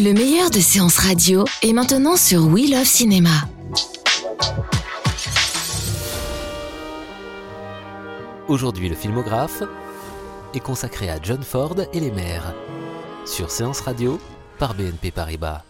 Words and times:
Le 0.00 0.12
meilleur 0.12 0.48
de 0.50 0.60
séances 0.60 0.98
radio 0.98 1.44
est 1.60 1.72
maintenant 1.72 2.16
sur 2.16 2.46
We 2.46 2.70
Love 2.70 2.84
Cinéma. 2.84 3.48
Aujourd'hui, 8.46 8.88
le 8.88 8.94
filmographe 8.94 9.64
est 10.54 10.60
consacré 10.60 11.10
à 11.10 11.20
John 11.20 11.42
Ford 11.42 11.74
et 11.92 11.98
les 11.98 12.12
mères. 12.12 12.54
Sur 13.26 13.50
Séance 13.50 13.80
Radio, 13.80 14.20
par 14.60 14.76
BNP 14.76 15.10
Paribas. 15.10 15.64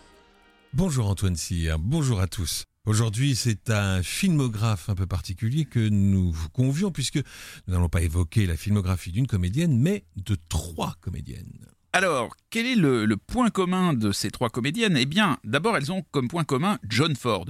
Bonjour 0.74 1.08
Antoine 1.08 1.36
Cyr, 1.36 1.78
bonjour 1.78 2.20
à 2.20 2.26
tous. 2.26 2.64
Aujourd'hui, 2.84 3.34
c'est 3.34 3.70
un 3.70 4.02
filmographe 4.02 4.90
un 4.90 4.94
peu 4.94 5.06
particulier 5.06 5.64
que 5.64 5.88
nous 5.88 6.30
vous 6.30 6.50
convions, 6.50 6.90
puisque 6.90 7.16
nous 7.66 7.72
n'allons 7.72 7.88
pas 7.88 8.02
évoquer 8.02 8.44
la 8.44 8.58
filmographie 8.58 9.10
d'une 9.10 9.26
comédienne, 9.26 9.78
mais 9.78 10.04
de 10.16 10.36
trois 10.50 10.96
comédiennes. 11.00 11.77
Alors, 11.92 12.36
quel 12.50 12.66
est 12.66 12.74
le, 12.74 13.16
point 13.16 13.50
commun 13.50 13.94
de 13.94 14.12
ces 14.12 14.30
trois 14.30 14.50
comédiennes? 14.50 14.96
Eh 14.96 15.06
bien, 15.06 15.38
d'abord, 15.44 15.76
elles 15.76 15.90
ont 15.90 16.04
comme 16.10 16.28
point 16.28 16.44
commun 16.44 16.78
John 16.88 17.16
Ford. 17.16 17.46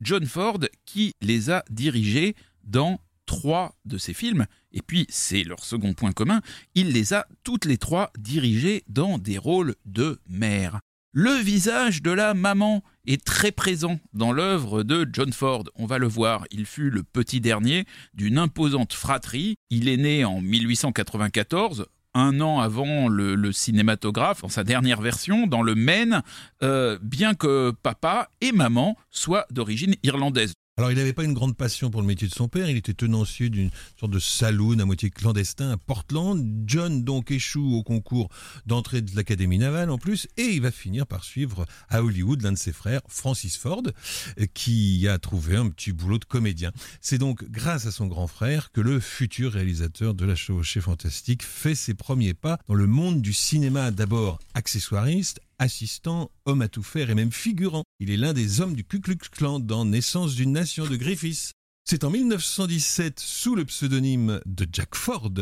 John 0.00 0.24
Ford 0.26 0.60
qui 0.86 1.12
les 1.20 1.50
a 1.50 1.64
dirigées 1.70 2.36
dans 2.64 3.00
trois 3.26 3.76
de 3.84 3.98
ses 3.98 4.14
films, 4.14 4.46
et 4.72 4.82
puis 4.82 5.06
c'est 5.08 5.44
leur 5.44 5.64
second 5.64 5.94
point 5.94 6.12
commun, 6.12 6.40
il 6.74 6.92
les 6.92 7.14
a 7.14 7.26
toutes 7.44 7.64
les 7.64 7.78
trois 7.78 8.10
dirigées 8.18 8.82
dans 8.88 9.18
des 9.18 9.38
rôles 9.38 9.74
de 9.84 10.18
mère. 10.28 10.80
Le 11.12 11.32
visage 11.32 12.02
de 12.02 12.12
la 12.12 12.34
maman 12.34 12.84
est 13.06 13.24
très 13.24 13.50
présent 13.50 13.98
dans 14.12 14.32
l'œuvre 14.32 14.84
de 14.84 15.08
John 15.12 15.32
Ford. 15.32 15.64
On 15.74 15.86
va 15.86 15.98
le 15.98 16.06
voir, 16.06 16.44
il 16.52 16.66
fut 16.66 16.90
le 16.90 17.02
petit 17.02 17.40
dernier 17.40 17.84
d'une 18.14 18.38
imposante 18.38 18.92
fratrie. 18.92 19.56
Il 19.70 19.88
est 19.88 19.96
né 19.96 20.24
en 20.24 20.40
1894, 20.40 21.86
un 22.14 22.40
an 22.40 22.60
avant 22.60 23.08
le, 23.08 23.52
cinématographe, 23.52 24.44
en 24.44 24.48
sa 24.48 24.64
dernière 24.64 25.00
version, 25.00 25.46
dans 25.46 25.62
le 25.62 25.74
Maine, 25.74 26.22
euh, 26.62 26.98
bien 27.02 27.34
que 27.34 27.72
papa 27.82 28.30
et 28.40 28.52
maman 28.52 28.96
soient 29.10 29.46
d'origine 29.50 29.94
irlandaise. 30.02 30.52
Alors, 30.80 30.90
il 30.90 30.96
n'avait 30.96 31.12
pas 31.12 31.24
une 31.24 31.34
grande 31.34 31.58
passion 31.58 31.90
pour 31.90 32.00
le 32.00 32.06
métier 32.06 32.26
de 32.26 32.32
son 32.32 32.48
père. 32.48 32.70
Il 32.70 32.78
était 32.78 32.94
tenancier 32.94 33.50
d'une 33.50 33.68
sorte 33.98 34.12
de 34.12 34.18
saloon 34.18 34.78
à 34.78 34.86
moitié 34.86 35.10
clandestin 35.10 35.72
à 35.72 35.76
Portland. 35.76 36.42
John 36.64 37.04
donc 37.04 37.30
échoue 37.30 37.74
au 37.74 37.82
concours 37.82 38.30
d'entrée 38.64 39.02
de 39.02 39.14
l'Académie 39.14 39.58
navale 39.58 39.90
en 39.90 39.98
plus, 39.98 40.26
et 40.38 40.44
il 40.44 40.62
va 40.62 40.70
finir 40.70 41.06
par 41.06 41.22
suivre 41.22 41.66
à 41.90 42.02
Hollywood 42.02 42.40
l'un 42.40 42.52
de 42.52 42.56
ses 42.56 42.72
frères, 42.72 43.02
Francis 43.08 43.58
Ford, 43.58 43.82
qui 44.54 45.06
a 45.06 45.18
trouvé 45.18 45.56
un 45.56 45.68
petit 45.68 45.92
boulot 45.92 46.16
de 46.16 46.24
comédien. 46.24 46.72
C'est 47.02 47.18
donc 47.18 47.44
grâce 47.44 47.84
à 47.84 47.90
son 47.90 48.06
grand 48.06 48.26
frère 48.26 48.72
que 48.72 48.80
le 48.80 49.00
futur 49.00 49.52
réalisateur 49.52 50.14
de 50.14 50.24
La 50.24 50.34
Chevauchée 50.34 50.80
Fantastique 50.80 51.42
fait 51.42 51.74
ses 51.74 51.92
premiers 51.92 52.32
pas 52.32 52.58
dans 52.68 52.74
le 52.74 52.86
monde 52.86 53.20
du 53.20 53.34
cinéma, 53.34 53.90
d'abord 53.90 54.38
accessoiriste, 54.54 55.40
assistant, 55.60 56.32
homme 56.46 56.62
à 56.62 56.68
tout 56.68 56.82
faire 56.82 57.10
et 57.10 57.14
même 57.14 57.30
figurant. 57.30 57.84
Il 58.00 58.10
est 58.10 58.16
l'un 58.16 58.32
des 58.32 58.60
hommes 58.60 58.74
du 58.74 58.82
Ku 58.82 59.00
Klux 59.00 59.18
Klan 59.30 59.60
dans 59.60 59.84
Naissance 59.84 60.34
d'une 60.34 60.52
nation 60.52 60.86
de 60.86 60.96
Griffiths. 60.96 61.52
C'est 61.90 62.04
en 62.04 62.10
1917, 62.10 63.18
sous 63.18 63.56
le 63.56 63.64
pseudonyme 63.64 64.40
de 64.46 64.64
Jack 64.72 64.94
Ford, 64.94 65.32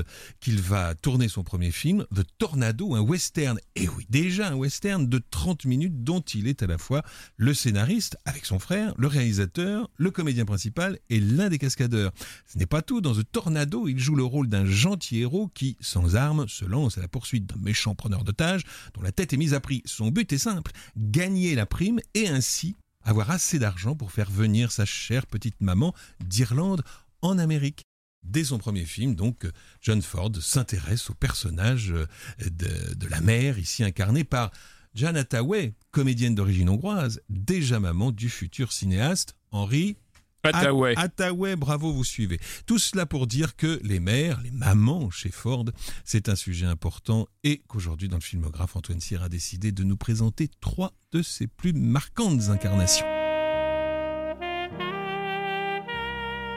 qu'il 0.40 0.62
va 0.62 0.94
tourner 0.94 1.28
son 1.28 1.44
premier 1.44 1.70
film, 1.70 2.06
The 2.16 2.22
Tornado, 2.38 2.94
un 2.94 3.02
western. 3.02 3.60
Et 3.76 3.86
oui, 3.86 4.06
déjà 4.08 4.48
un 4.48 4.54
western 4.54 5.06
de 5.06 5.20
30 5.30 5.66
minutes 5.66 6.04
dont 6.04 6.20
il 6.20 6.48
est 6.48 6.62
à 6.62 6.66
la 6.66 6.78
fois 6.78 7.02
le 7.36 7.52
scénariste, 7.52 8.16
avec 8.24 8.46
son 8.46 8.58
frère, 8.58 8.94
le 8.96 9.08
réalisateur, 9.08 9.90
le 9.98 10.10
comédien 10.10 10.46
principal 10.46 10.98
et 11.10 11.20
l'un 11.20 11.50
des 11.50 11.58
cascadeurs. 11.58 12.12
Ce 12.46 12.56
n'est 12.56 12.64
pas 12.64 12.80
tout, 12.80 13.02
dans 13.02 13.14
The 13.14 13.30
Tornado, 13.30 13.86
il 13.86 13.98
joue 13.98 14.14
le 14.14 14.24
rôle 14.24 14.48
d'un 14.48 14.64
gentil 14.64 15.18
héros 15.18 15.48
qui, 15.48 15.76
sans 15.80 16.16
armes, 16.16 16.48
se 16.48 16.64
lance 16.64 16.96
à 16.96 17.02
la 17.02 17.08
poursuite 17.08 17.44
d'un 17.44 17.60
méchant 17.60 17.94
preneur 17.94 18.24
d'otages 18.24 18.62
dont 18.94 19.02
la 19.02 19.12
tête 19.12 19.34
est 19.34 19.36
mise 19.36 19.52
à 19.52 19.60
prix. 19.60 19.82
Son 19.84 20.08
but 20.08 20.32
est 20.32 20.38
simple, 20.38 20.72
gagner 20.96 21.54
la 21.54 21.66
prime 21.66 22.00
et 22.14 22.26
ainsi 22.26 22.74
avoir 23.08 23.30
assez 23.30 23.58
d'argent 23.58 23.94
pour 23.94 24.12
faire 24.12 24.30
venir 24.30 24.70
sa 24.70 24.84
chère 24.84 25.26
petite 25.26 25.60
maman 25.60 25.94
d'Irlande 26.20 26.82
en 27.22 27.38
Amérique. 27.38 27.84
Dès 28.22 28.44
son 28.44 28.58
premier 28.58 28.84
film, 28.84 29.14
donc, 29.14 29.46
John 29.80 30.02
Ford 30.02 30.32
s'intéresse 30.40 31.08
au 31.08 31.14
personnage 31.14 31.88
de, 31.88 32.94
de, 32.94 33.06
la 33.06 33.22
mère, 33.22 33.58
ici 33.58 33.82
incarné 33.82 34.24
par 34.24 34.50
Jan 34.94 35.14
Hathaway, 35.14 35.72
comédienne 35.90 36.34
d'origine 36.34 36.68
hongroise, 36.68 37.22
déjà 37.30 37.80
maman 37.80 38.10
du 38.10 38.28
futur 38.28 38.72
cinéaste 38.72 39.36
Henri 39.52 39.96
Hathaway. 40.44 40.94
Hathaway, 40.96 41.56
bravo, 41.56 41.92
vous 41.92 42.04
suivez. 42.04 42.38
Tout 42.66 42.78
cela 42.78 43.06
pour 43.06 43.26
dire 43.26 43.56
que 43.56 43.80
les 43.82 44.00
mères, 44.00 44.40
les 44.42 44.50
mamans 44.50 45.10
chez 45.10 45.30
Ford, 45.30 45.64
c'est 46.04 46.28
un 46.28 46.36
sujet 46.36 46.66
important 46.66 47.26
et 47.44 47.62
qu'aujourd'hui, 47.68 48.08
dans 48.08 48.16
le 48.16 48.22
filmographe, 48.22 48.76
Antoine 48.76 49.00
Cyr 49.00 49.22
a 49.22 49.28
décidé 49.28 49.72
de 49.72 49.84
nous 49.84 49.96
présenter 49.96 50.48
trois 50.60 50.92
de 51.12 51.22
ses 51.22 51.46
plus 51.46 51.72
marquantes 51.72 52.48
incarnations. 52.50 53.06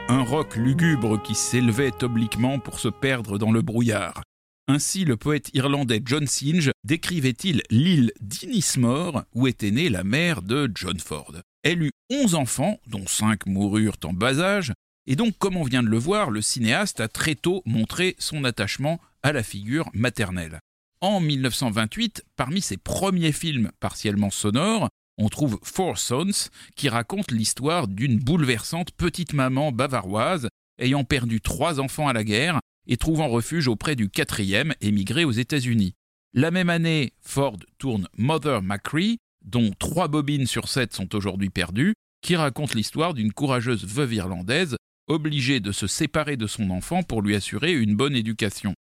Un 0.10 0.24
roc 0.24 0.58
lugubre 0.58 1.22
qui 1.22 1.36
s'élevait 1.36 2.04
obliquement 2.04 2.60
pour 2.60 2.80
se 2.80 2.90
perdre 2.90 3.38
dans 3.38 3.52
le 3.52 3.62
brouillard. 3.62 4.24
Ainsi, 4.68 5.06
le 5.06 5.18
poète 5.18 5.50
irlandais 5.54 6.02
John 6.06 6.28
Synge 6.28 6.72
décrivait-il 6.84 7.62
l'île 7.70 8.12
d'Innismore 8.20 9.24
où 9.34 9.48
était 9.48 9.72
née 9.72 9.90
la 9.90 10.04
mère 10.04 10.42
de 10.42 10.70
John 10.76 11.00
Ford. 11.00 11.34
Elle 11.64 11.84
eut 11.84 11.92
onze 12.10 12.36
enfants, 12.36 12.80
dont 12.88 13.06
cinq 13.08 13.46
moururent 13.46 13.98
en 14.04 14.14
bas 14.14 14.40
âge, 14.40 14.74
et 15.08 15.16
donc, 15.16 15.38
comme 15.38 15.58
on 15.58 15.64
vient 15.64 15.84
de 15.84 15.90
le 15.90 15.98
voir, 15.98 16.30
le 16.30 16.42
cinéaste 16.42 17.00
a 17.00 17.08
très 17.08 17.36
tôt 17.36 17.64
montré 17.66 18.16
son 18.20 18.44
attachement 18.44 19.00
à 19.24 19.32
la 19.32 19.44
figure 19.44 19.90
maternelle. 19.94 20.60
En 21.02 21.20
1928, 21.20 22.24
parmi 22.36 22.62
ses 22.62 22.78
premiers 22.78 23.32
films 23.32 23.72
partiellement 23.80 24.30
sonores, 24.30 24.90
on 25.18 25.30
trouve 25.30 25.60
Four 25.64 25.98
Sons, 25.98 26.50
qui 26.76 26.90
raconte 26.90 27.32
l'histoire 27.32 27.88
d'une 27.88 28.20
bouleversante 28.20 28.92
petite 28.92 29.34
maman 29.34 29.72
bavaroise 29.72 30.48
ayant 30.80 31.04
perdu 31.04 31.42
trois 31.42 31.80
enfants 31.80 32.08
à 32.08 32.14
la 32.14 32.24
guerre 32.24 32.60
et 32.88 32.98
trouvant 32.98 33.28
refuge 33.28 33.68
auprès 33.68 33.96
du 33.96 34.10
quatrième 34.10 34.74
émigré 34.82 35.26
aux 35.26 35.32
États-Unis. 35.32 35.94
La 36.34 36.50
même 36.50 36.70
année, 36.70 37.14
Ford 37.22 37.58
tourne 37.78 38.08
Mother 38.18 38.62
Macri, 38.62 39.18
dont 39.44 39.72
trois 39.80 40.08
bobines 40.08 40.48
sur 40.48 40.68
sept 40.68 40.94
sont 40.94 41.16
aujourd'hui 41.16 41.50
perdues, 41.50 41.94
qui 42.22 42.36
raconte 42.36 42.76
l'histoire 42.76 43.14
d'une 43.14 43.34
courageuse 43.34 43.86
veuve 43.86 44.14
irlandaise 44.14 44.76
obligée 45.08 45.60
de 45.60 45.72
se 45.72 45.88
séparer 45.88 46.38
de 46.38 46.48
son 46.48 46.70
enfant 46.70 47.04
pour 47.04 47.22
lui 47.22 47.36
assurer 47.36 47.74
une 47.74 47.96
bonne 47.96 48.16
éducation. 48.16 48.74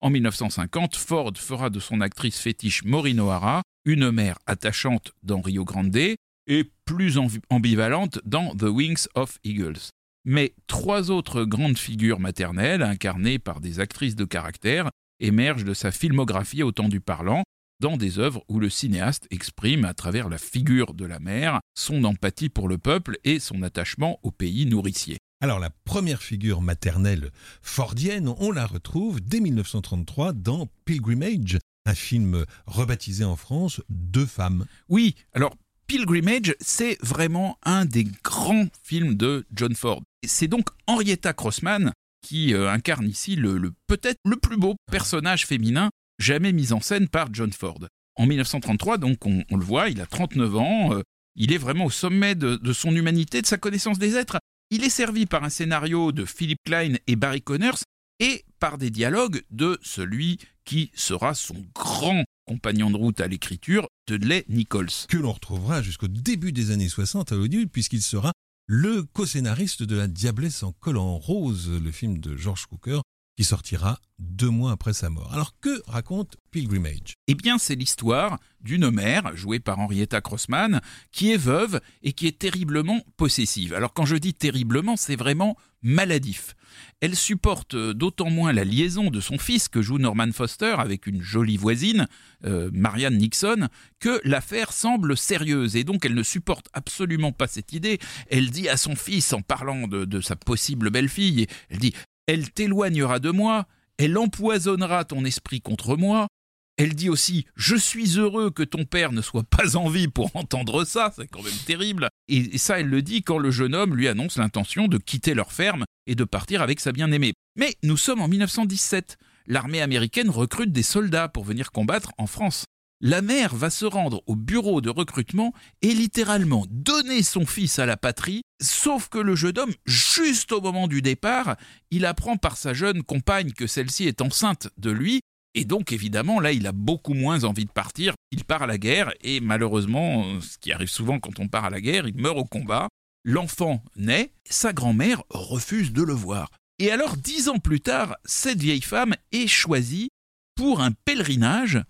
En 0.00 0.10
1950, 0.10 0.96
Ford 0.96 1.32
fera 1.36 1.70
de 1.70 1.80
son 1.80 2.00
actrice 2.00 2.38
fétiche 2.38 2.84
Maureen 2.84 3.20
O'Hara 3.20 3.62
une 3.84 4.10
mère 4.10 4.38
attachante 4.46 5.12
dans 5.22 5.40
Rio 5.40 5.64
Grande 5.64 5.96
et 5.96 6.70
plus 6.84 7.18
ambivalente 7.50 8.20
dans 8.24 8.54
The 8.54 8.64
Wings 8.64 9.06
of 9.14 9.38
Eagles. 9.44 9.90
Mais 10.24 10.54
trois 10.66 11.10
autres 11.10 11.44
grandes 11.44 11.78
figures 11.78 12.20
maternelles, 12.20 12.82
incarnées 12.82 13.38
par 13.38 13.60
des 13.60 13.80
actrices 13.80 14.16
de 14.16 14.24
caractère, 14.24 14.90
émergent 15.20 15.64
de 15.64 15.74
sa 15.74 15.90
filmographie 15.90 16.62
au 16.62 16.72
temps 16.72 16.88
du 16.88 17.00
parlant, 17.00 17.44
dans 17.80 17.96
des 17.96 18.18
œuvres 18.18 18.44
où 18.48 18.58
le 18.58 18.70
cinéaste 18.70 19.26
exprime, 19.30 19.84
à 19.84 19.94
travers 19.94 20.28
la 20.28 20.38
figure 20.38 20.94
de 20.94 21.04
la 21.04 21.18
mère, 21.18 21.60
son 21.74 22.04
empathie 22.04 22.48
pour 22.48 22.68
le 22.68 22.78
peuple 22.78 23.18
et 23.24 23.38
son 23.38 23.62
attachement 23.62 24.18
au 24.22 24.30
pays 24.30 24.66
nourricier. 24.66 25.18
Alors 25.40 25.60
la 25.60 25.70
première 25.70 26.22
figure 26.22 26.60
maternelle 26.60 27.30
fordienne, 27.62 28.28
on 28.38 28.50
la 28.50 28.66
retrouve 28.66 29.20
dès 29.20 29.40
1933 29.40 30.32
dans 30.32 30.68
Pilgrimage, 30.84 31.58
un 31.86 31.94
film 31.94 32.44
rebaptisé 32.66 33.24
en 33.24 33.36
France 33.36 33.80
Deux 33.88 34.26
femmes. 34.26 34.66
Oui, 34.88 35.14
alors 35.32 35.54
Pilgrimage, 35.86 36.54
c'est 36.60 36.98
vraiment 37.02 37.56
un 37.62 37.84
des 37.84 38.04
grands 38.24 38.66
films 38.82 39.14
de 39.14 39.46
John 39.54 39.74
Ford. 39.74 40.02
C'est 40.26 40.48
donc 40.48 40.68
Henrietta 40.86 41.32
Crossman 41.32 41.92
qui 42.20 42.52
euh, 42.52 42.70
incarne 42.70 43.06
ici 43.06 43.36
le, 43.36 43.56
le 43.56 43.72
peut-être 43.86 44.18
le 44.24 44.36
plus 44.36 44.56
beau 44.56 44.74
personnage 44.90 45.46
féminin 45.46 45.88
jamais 46.18 46.52
mis 46.52 46.72
en 46.72 46.80
scène 46.80 47.08
par 47.08 47.32
John 47.32 47.52
Ford. 47.52 47.80
En 48.16 48.26
1933, 48.26 48.98
donc 48.98 49.24
on, 49.26 49.44
on 49.50 49.56
le 49.56 49.64
voit, 49.64 49.88
il 49.88 50.00
a 50.00 50.06
39 50.06 50.56
ans, 50.56 50.92
euh, 50.94 51.02
il 51.36 51.52
est 51.52 51.58
vraiment 51.58 51.84
au 51.84 51.90
sommet 51.90 52.34
de, 52.34 52.56
de, 52.56 52.72
son 52.72 52.94
humanité, 52.94 53.40
de 53.40 53.46
sa 53.46 53.58
connaissance 53.58 53.98
des 53.98 54.16
êtres. 54.16 54.38
Il 54.70 54.84
est 54.84 54.90
servi 54.90 55.26
par 55.26 55.44
un 55.44 55.50
scénario 55.50 56.12
de 56.12 56.24
Philip 56.24 56.58
Klein 56.64 56.94
et 57.06 57.16
Barry 57.16 57.40
Connors 57.40 57.78
et 58.20 58.44
par 58.58 58.78
des 58.78 58.90
dialogues 58.90 59.42
de 59.50 59.78
celui 59.82 60.38
qui 60.64 60.90
sera 60.94 61.34
son 61.34 61.64
grand 61.74 62.24
compagnon 62.46 62.90
de 62.90 62.96
route 62.96 63.20
à 63.20 63.28
l'écriture, 63.28 63.86
Dudley 64.06 64.44
Nichols. 64.48 65.06
Que 65.08 65.16
l'on 65.16 65.32
retrouvera 65.32 65.82
jusqu'au 65.82 66.08
début 66.08 66.52
des 66.52 66.70
années 66.70 66.88
60 66.88 67.32
à 67.32 67.36
Hollywood, 67.36 67.70
puisqu'il 67.70 68.02
sera 68.02 68.32
le 68.66 69.02
co-scénariste 69.02 69.82
de 69.82 69.96
La 69.96 70.08
Diablesse 70.08 70.62
en 70.62 70.72
col 70.72 70.98
en 70.98 71.16
rose, 71.18 71.70
le 71.70 71.90
film 71.90 72.18
de 72.18 72.36
George 72.36 72.66
Cooker, 72.66 73.00
qui 73.38 73.44
sortira 73.44 74.00
deux 74.18 74.50
mois 74.50 74.72
après 74.72 74.92
sa 74.92 75.10
mort. 75.10 75.32
Alors 75.32 75.54
que 75.60 75.80
raconte 75.86 76.36
Pilgrimage 76.50 77.14
Eh 77.28 77.36
bien, 77.36 77.56
c'est 77.56 77.76
l'histoire 77.76 78.40
d'une 78.60 78.90
mère, 78.90 79.36
jouée 79.36 79.60
par 79.60 79.78
Henrietta 79.78 80.20
Crossman, 80.20 80.80
qui 81.12 81.30
est 81.30 81.36
veuve 81.36 81.80
et 82.02 82.12
qui 82.12 82.26
est 82.26 82.36
terriblement 82.36 83.00
possessive. 83.16 83.74
Alors 83.74 83.92
quand 83.92 84.06
je 84.06 84.16
dis 84.16 84.34
terriblement, 84.34 84.96
c'est 84.96 85.14
vraiment 85.14 85.56
maladif. 85.82 86.56
Elle 87.00 87.14
supporte 87.14 87.76
d'autant 87.76 88.28
moins 88.28 88.52
la 88.52 88.64
liaison 88.64 89.08
de 89.08 89.20
son 89.20 89.38
fils 89.38 89.68
que 89.68 89.82
joue 89.82 89.98
Norman 89.98 90.32
Foster 90.32 90.74
avec 90.76 91.06
une 91.06 91.22
jolie 91.22 91.56
voisine, 91.56 92.08
euh, 92.44 92.70
Marianne 92.72 93.18
Nixon, 93.18 93.68
que 94.00 94.20
l'affaire 94.24 94.72
semble 94.72 95.16
sérieuse 95.16 95.76
et 95.76 95.84
donc 95.84 96.04
elle 96.04 96.14
ne 96.14 96.24
supporte 96.24 96.66
absolument 96.72 97.30
pas 97.30 97.46
cette 97.46 97.72
idée. 97.72 98.00
Elle 98.30 98.50
dit 98.50 98.68
à 98.68 98.76
son 98.76 98.96
fils 98.96 99.32
en 99.32 99.42
parlant 99.42 99.86
de, 99.86 100.04
de 100.04 100.20
sa 100.20 100.34
possible 100.34 100.90
belle-fille, 100.90 101.46
elle 101.70 101.78
dit 101.78 101.94
elle 102.28 102.50
t'éloignera 102.50 103.18
de 103.18 103.30
moi, 103.30 103.66
elle 103.96 104.16
empoisonnera 104.16 105.04
ton 105.04 105.24
esprit 105.24 105.60
contre 105.60 105.96
moi. 105.96 106.28
Elle 106.76 106.94
dit 106.94 107.08
aussi 107.08 107.46
Je 107.56 107.74
suis 107.74 108.18
heureux 108.18 108.50
que 108.50 108.62
ton 108.62 108.84
père 108.84 109.10
ne 109.10 109.22
soit 109.22 109.42
pas 109.42 109.76
en 109.76 109.88
vie 109.88 110.06
pour 110.06 110.30
entendre 110.36 110.84
ça, 110.84 111.12
c'est 111.16 111.26
quand 111.26 111.42
même 111.42 111.52
terrible. 111.66 112.08
Et 112.28 112.56
ça, 112.58 112.78
elle 112.78 112.86
le 112.86 113.02
dit 113.02 113.22
quand 113.22 113.38
le 113.38 113.50
jeune 113.50 113.74
homme 113.74 113.96
lui 113.96 114.06
annonce 114.06 114.36
l'intention 114.36 114.86
de 114.86 114.98
quitter 114.98 115.34
leur 115.34 115.52
ferme 115.52 115.84
et 116.06 116.14
de 116.14 116.24
partir 116.24 116.62
avec 116.62 116.78
sa 116.78 116.92
bien-aimée. 116.92 117.32
Mais 117.56 117.74
nous 117.82 117.96
sommes 117.96 118.20
en 118.20 118.28
1917. 118.28 119.16
L'armée 119.46 119.80
américaine 119.80 120.28
recrute 120.28 120.70
des 120.70 120.82
soldats 120.82 121.28
pour 121.28 121.44
venir 121.44 121.72
combattre 121.72 122.12
en 122.18 122.26
France 122.26 122.66
la 123.00 123.22
mère 123.22 123.54
va 123.54 123.70
se 123.70 123.84
rendre 123.84 124.22
au 124.26 124.34
bureau 124.34 124.80
de 124.80 124.90
recrutement 124.90 125.52
et 125.82 125.94
littéralement 125.94 126.64
donner 126.68 127.22
son 127.22 127.46
fils 127.46 127.78
à 127.78 127.86
la 127.86 127.96
patrie, 127.96 128.42
sauf 128.60 129.08
que 129.08 129.18
le 129.18 129.36
jeune 129.36 129.58
homme, 129.58 129.74
juste 129.86 130.52
au 130.52 130.60
moment 130.60 130.88
du 130.88 131.00
départ, 131.02 131.56
il 131.90 132.04
apprend 132.04 132.36
par 132.36 132.56
sa 132.56 132.74
jeune 132.74 133.02
compagne 133.02 133.52
que 133.52 133.66
celle-ci 133.66 134.08
est 134.08 134.20
enceinte 134.20 134.68
de 134.78 134.90
lui, 134.90 135.20
et 135.54 135.64
donc 135.64 135.92
évidemment 135.92 136.40
là 136.40 136.52
il 136.52 136.66
a 136.66 136.72
beaucoup 136.72 137.14
moins 137.14 137.44
envie 137.44 137.66
de 137.66 137.70
partir, 137.70 138.14
il 138.32 138.44
part 138.44 138.62
à 138.62 138.66
la 138.66 138.78
guerre, 138.78 139.12
et 139.20 139.40
malheureusement, 139.40 140.40
ce 140.40 140.58
qui 140.58 140.72
arrive 140.72 140.90
souvent 140.90 141.20
quand 141.20 141.38
on 141.38 141.48
part 141.48 141.64
à 141.64 141.70
la 141.70 141.80
guerre, 141.80 142.08
il 142.08 142.16
meurt 142.16 142.36
au 142.36 142.44
combat, 142.44 142.88
l'enfant 143.24 143.82
naît, 143.96 144.32
sa 144.44 144.72
grand-mère 144.72 145.22
refuse 145.30 145.92
de 145.92 146.02
le 146.02 146.14
voir. 146.14 146.50
Et 146.80 146.90
alors 146.90 147.16
dix 147.16 147.48
ans 147.48 147.58
plus 147.58 147.80
tard, 147.80 148.16
cette 148.24 148.60
vieille 148.60 148.82
femme 148.82 149.14
est 149.32 149.48
choisie 149.48 150.08
pour 150.54 150.80
un 150.80 150.92
pèlerinage 150.92 151.82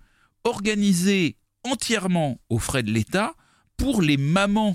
organisé 0.49 1.37
entièrement 1.65 2.41
aux 2.49 2.59
frais 2.59 2.83
de 2.83 2.91
l'État 2.91 3.35
pour 3.77 4.03
les 4.03 4.17
mamans 4.17 4.75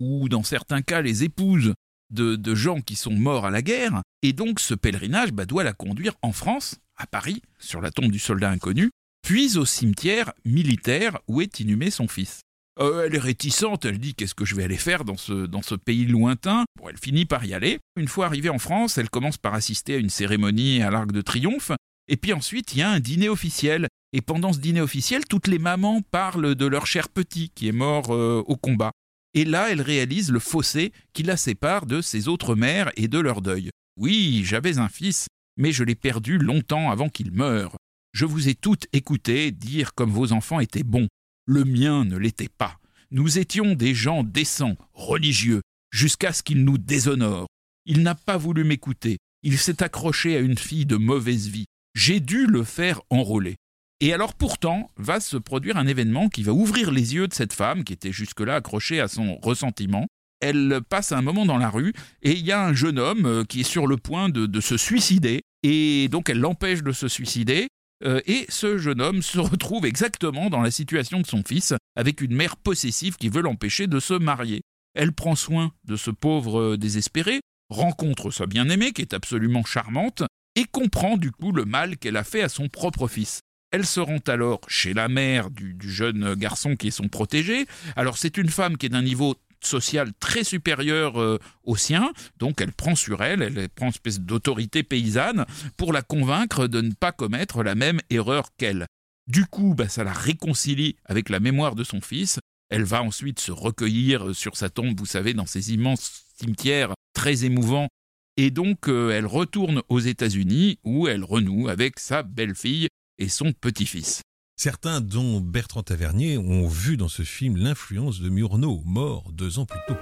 ou 0.00 0.28
dans 0.28 0.42
certains 0.42 0.82
cas 0.82 1.00
les 1.00 1.24
épouses 1.24 1.74
de, 2.10 2.54
gens 2.54 2.80
qui 2.80 2.94
sont 2.94 3.12
morts 3.12 3.46
à 3.46 3.50
la 3.50 3.62
guerre. 3.62 4.02
Et 4.22 4.32
donc 4.32 4.60
ce 4.60 4.74
pèlerinage 4.74 5.32
bah, 5.32 5.46
doit 5.46 5.64
la 5.64 5.72
conduire 5.72 6.14
en 6.22 6.32
France, 6.32 6.76
à 6.96 7.06
Paris, 7.06 7.42
sur 7.58 7.80
la 7.80 7.90
tombe 7.90 8.12
du 8.12 8.18
soldat 8.18 8.50
inconnu, 8.50 8.90
puis 9.22 9.56
au 9.56 9.64
cimetière 9.64 10.32
militaire 10.44 11.18
où 11.26 11.40
est 11.40 11.58
inhumé 11.58 11.90
son 11.90 12.06
fils. 12.06 12.42
Euh, 12.80 13.06
elle 13.06 13.14
est 13.14 13.20
réticente, 13.20 13.84
elle 13.84 13.98
dit 13.98 14.14
qu'est-ce 14.14 14.34
que 14.34 14.44
je 14.44 14.54
vais 14.54 14.64
aller 14.64 14.76
faire 14.76 15.04
dans 15.04 15.16
ce, 15.16 15.46
dans 15.46 15.62
ce 15.62 15.74
pays 15.74 16.06
lointain? 16.06 16.64
Bon, 16.78 16.88
elle 16.88 16.98
finit 16.98 17.24
par 17.24 17.44
y 17.44 17.54
aller. 17.54 17.78
Une 17.96 18.08
fois 18.08 18.26
arrivée 18.26 18.50
en 18.50 18.58
France, 18.58 18.98
elle 18.98 19.10
commence 19.10 19.38
par 19.38 19.54
assister 19.54 19.94
à 19.94 19.98
une 19.98 20.10
cérémonie 20.10 20.82
à 20.82 20.90
l'Arc 20.90 21.12
de 21.12 21.20
Triomphe. 21.20 21.72
Et 22.08 22.16
puis 22.16 22.32
ensuite, 22.32 22.74
il 22.74 22.78
y 22.78 22.82
a 22.82 22.90
un 22.90 23.00
dîner 23.00 23.28
officiel. 23.28 23.88
Et 24.12 24.20
pendant 24.20 24.52
ce 24.52 24.58
dîner 24.58 24.80
officiel, 24.80 25.24
toutes 25.26 25.48
les 25.48 25.58
mamans 25.58 26.02
parlent 26.02 26.54
de 26.54 26.66
leur 26.66 26.86
cher 26.86 27.08
petit 27.08 27.50
qui 27.50 27.68
est 27.68 27.72
mort 27.72 28.14
euh, 28.14 28.42
au 28.46 28.56
combat. 28.56 28.92
Et 29.34 29.44
là, 29.44 29.70
elle 29.70 29.80
réalise 29.80 30.30
le 30.30 30.38
fossé 30.38 30.92
qui 31.12 31.24
la 31.24 31.36
sépare 31.36 31.86
de 31.86 32.00
ses 32.00 32.28
autres 32.28 32.54
mères 32.54 32.92
et 32.96 33.08
de 33.08 33.18
leur 33.18 33.42
deuil. 33.42 33.70
Oui, 33.96 34.42
j'avais 34.44 34.78
un 34.78 34.88
fils, 34.88 35.26
mais 35.56 35.72
je 35.72 35.82
l'ai 35.82 35.96
perdu 35.96 36.38
longtemps 36.38 36.90
avant 36.90 37.08
qu'il 37.08 37.32
meure. 37.32 37.76
Je 38.12 38.26
vous 38.26 38.48
ai 38.48 38.54
toutes 38.54 38.86
écoutées 38.92 39.50
dire 39.50 39.94
comme 39.94 40.10
vos 40.10 40.32
enfants 40.32 40.60
étaient 40.60 40.84
bons. 40.84 41.08
Le 41.46 41.64
mien 41.64 42.04
ne 42.04 42.16
l'était 42.16 42.48
pas. 42.48 42.78
Nous 43.10 43.38
étions 43.38 43.74
des 43.74 43.94
gens 43.94 44.22
décents, 44.22 44.76
religieux, 44.92 45.62
jusqu'à 45.92 46.32
ce 46.32 46.42
qu'il 46.42 46.64
nous 46.64 46.78
déshonore. 46.78 47.46
Il 47.86 48.02
n'a 48.02 48.14
pas 48.14 48.36
voulu 48.36 48.64
m'écouter. 48.64 49.18
Il 49.42 49.58
s'est 49.58 49.82
accroché 49.82 50.36
à 50.36 50.40
une 50.40 50.56
fille 50.56 50.86
de 50.86 50.96
mauvaise 50.96 51.48
vie. 51.48 51.66
J'ai 51.94 52.20
dû 52.20 52.46
le 52.46 52.64
faire 52.64 53.00
enrôler. 53.10 53.56
Et 54.00 54.12
alors 54.12 54.34
pourtant 54.34 54.90
va 54.96 55.20
se 55.20 55.36
produire 55.36 55.76
un 55.76 55.86
événement 55.86 56.28
qui 56.28 56.42
va 56.42 56.52
ouvrir 56.52 56.90
les 56.90 57.14
yeux 57.14 57.28
de 57.28 57.34
cette 57.34 57.52
femme 57.52 57.84
qui 57.84 57.92
était 57.92 58.12
jusque-là 58.12 58.56
accrochée 58.56 59.00
à 59.00 59.08
son 59.08 59.36
ressentiment. 59.36 60.06
Elle 60.40 60.80
passe 60.88 61.12
un 61.12 61.22
moment 61.22 61.46
dans 61.46 61.56
la 61.56 61.70
rue 61.70 61.92
et 62.22 62.32
il 62.32 62.44
y 62.44 62.52
a 62.52 62.62
un 62.62 62.74
jeune 62.74 62.98
homme 62.98 63.24
euh, 63.24 63.44
qui 63.44 63.60
est 63.60 63.62
sur 63.62 63.86
le 63.86 63.96
point 63.96 64.28
de, 64.28 64.60
se 64.60 64.76
suicider 64.76 65.40
et 65.62 66.08
donc 66.08 66.28
elle 66.28 66.40
l'empêche 66.40 66.82
de 66.82 66.92
se 66.92 67.08
suicider 67.08 67.68
euh, 68.04 68.20
et 68.26 68.44
ce 68.48 68.76
jeune 68.76 69.00
homme 69.00 69.22
se 69.22 69.38
retrouve 69.38 69.86
exactement 69.86 70.50
dans 70.50 70.60
la 70.60 70.72
situation 70.72 71.20
de 71.20 71.26
son 71.26 71.42
fils 71.46 71.72
avec 71.96 72.20
une 72.20 72.34
mère 72.34 72.56
possessive 72.56 73.16
qui 73.16 73.28
veut 73.28 73.42
l'empêcher 73.42 73.86
de 73.86 74.00
se 74.00 74.14
marier. 74.14 74.62
Elle 74.94 75.12
prend 75.12 75.36
soin 75.36 75.72
de 75.84 75.96
ce 75.96 76.10
pauvre 76.10 76.60
euh, 76.60 76.76
désespéré, 76.76 77.40
rencontre 77.70 78.30
sa 78.32 78.46
bien-aimée 78.46 78.92
qui 78.92 79.02
est 79.02 79.14
absolument 79.14 79.64
charmante 79.64 80.24
et 80.56 80.64
comprend 80.64 81.16
du 81.16 81.30
coup 81.30 81.52
le 81.52 81.64
mal 81.64 81.96
qu'elle 81.96 82.16
a 82.16 82.24
fait 82.24 82.42
à 82.42 82.48
son 82.48 82.68
propre 82.68 83.08
fils. 83.08 83.40
Elle 83.70 83.86
se 83.86 84.00
rend 84.00 84.20
alors 84.28 84.60
chez 84.68 84.94
la 84.94 85.08
mère 85.08 85.50
du, 85.50 85.76
jeune 85.80 86.34
garçon 86.34 86.76
qui 86.76 86.88
est 86.88 86.92
son 86.92 87.08
protégé. 87.08 87.66
Alors 87.96 88.18
c'est 88.18 88.36
une 88.36 88.48
femme 88.48 88.76
qui 88.76 88.86
est 88.86 88.90
d'un 88.90 89.02
niveau 89.02 89.34
social 89.60 90.12
très 90.20 90.44
supérieur 90.44 91.20
euh, 91.20 91.38
au 91.64 91.76
sien, 91.76 92.12
donc 92.38 92.60
elle 92.60 92.72
prend 92.72 92.94
sur 92.94 93.22
elle, 93.22 93.42
elle 93.42 93.68
prend 93.68 93.86
une 93.86 93.92
espèce 93.92 94.20
d'autorité 94.20 94.82
paysanne 94.82 95.46
pour 95.76 95.92
la 95.92 96.02
convaincre 96.02 96.66
de 96.66 96.82
ne 96.82 96.92
pas 96.92 97.12
commettre 97.12 97.62
la 97.62 97.74
même 97.74 98.00
erreur 98.10 98.50
qu'elle. 98.56 98.86
Du 99.26 99.46
coup, 99.46 99.74
bah, 99.74 99.88
ça 99.88 100.04
la 100.04 100.12
réconcilie 100.12 100.96
avec 101.06 101.28
la 101.30 101.40
mémoire 101.40 101.74
de 101.74 101.84
son 101.84 102.00
fils. 102.00 102.38
Elle 102.68 102.84
va 102.84 103.02
ensuite 103.02 103.40
se 103.40 103.52
recueillir 103.52 104.34
sur 104.34 104.56
sa 104.56 104.68
tombe, 104.68 104.98
vous 104.98 105.06
savez, 105.06 105.34
dans 105.34 105.46
ces 105.46 105.72
immenses 105.72 106.24
cimetières 106.38 106.94
très 107.14 107.44
émouvants. 107.44 107.88
Et 108.36 108.50
donc, 108.50 108.88
euh, 108.88 109.12
elle 109.12 109.26
retourne 109.26 109.82
aux 109.88 110.00
États-Unis 110.00 110.78
où 110.82 111.06
elle 111.06 111.22
renoue 111.22 111.68
avec 111.68 112.00
sa 112.00 112.24
belle-fille 112.24 112.88
et 113.18 113.28
son 113.28 113.52
petit-fils. 113.52 114.22
Certains, 114.56 115.00
dont 115.00 115.40
Bertrand 115.40 115.84
Tavernier, 115.84 116.36
ont 116.36 116.66
vu 116.66 116.96
dans 116.96 117.08
ce 117.08 117.22
film 117.22 117.56
l'influence 117.56 118.20
de 118.20 118.28
Murnau, 118.28 118.82
mort 118.84 119.30
deux 119.32 119.60
ans 119.60 119.66
plus 119.66 119.78
tôt. 119.86 119.94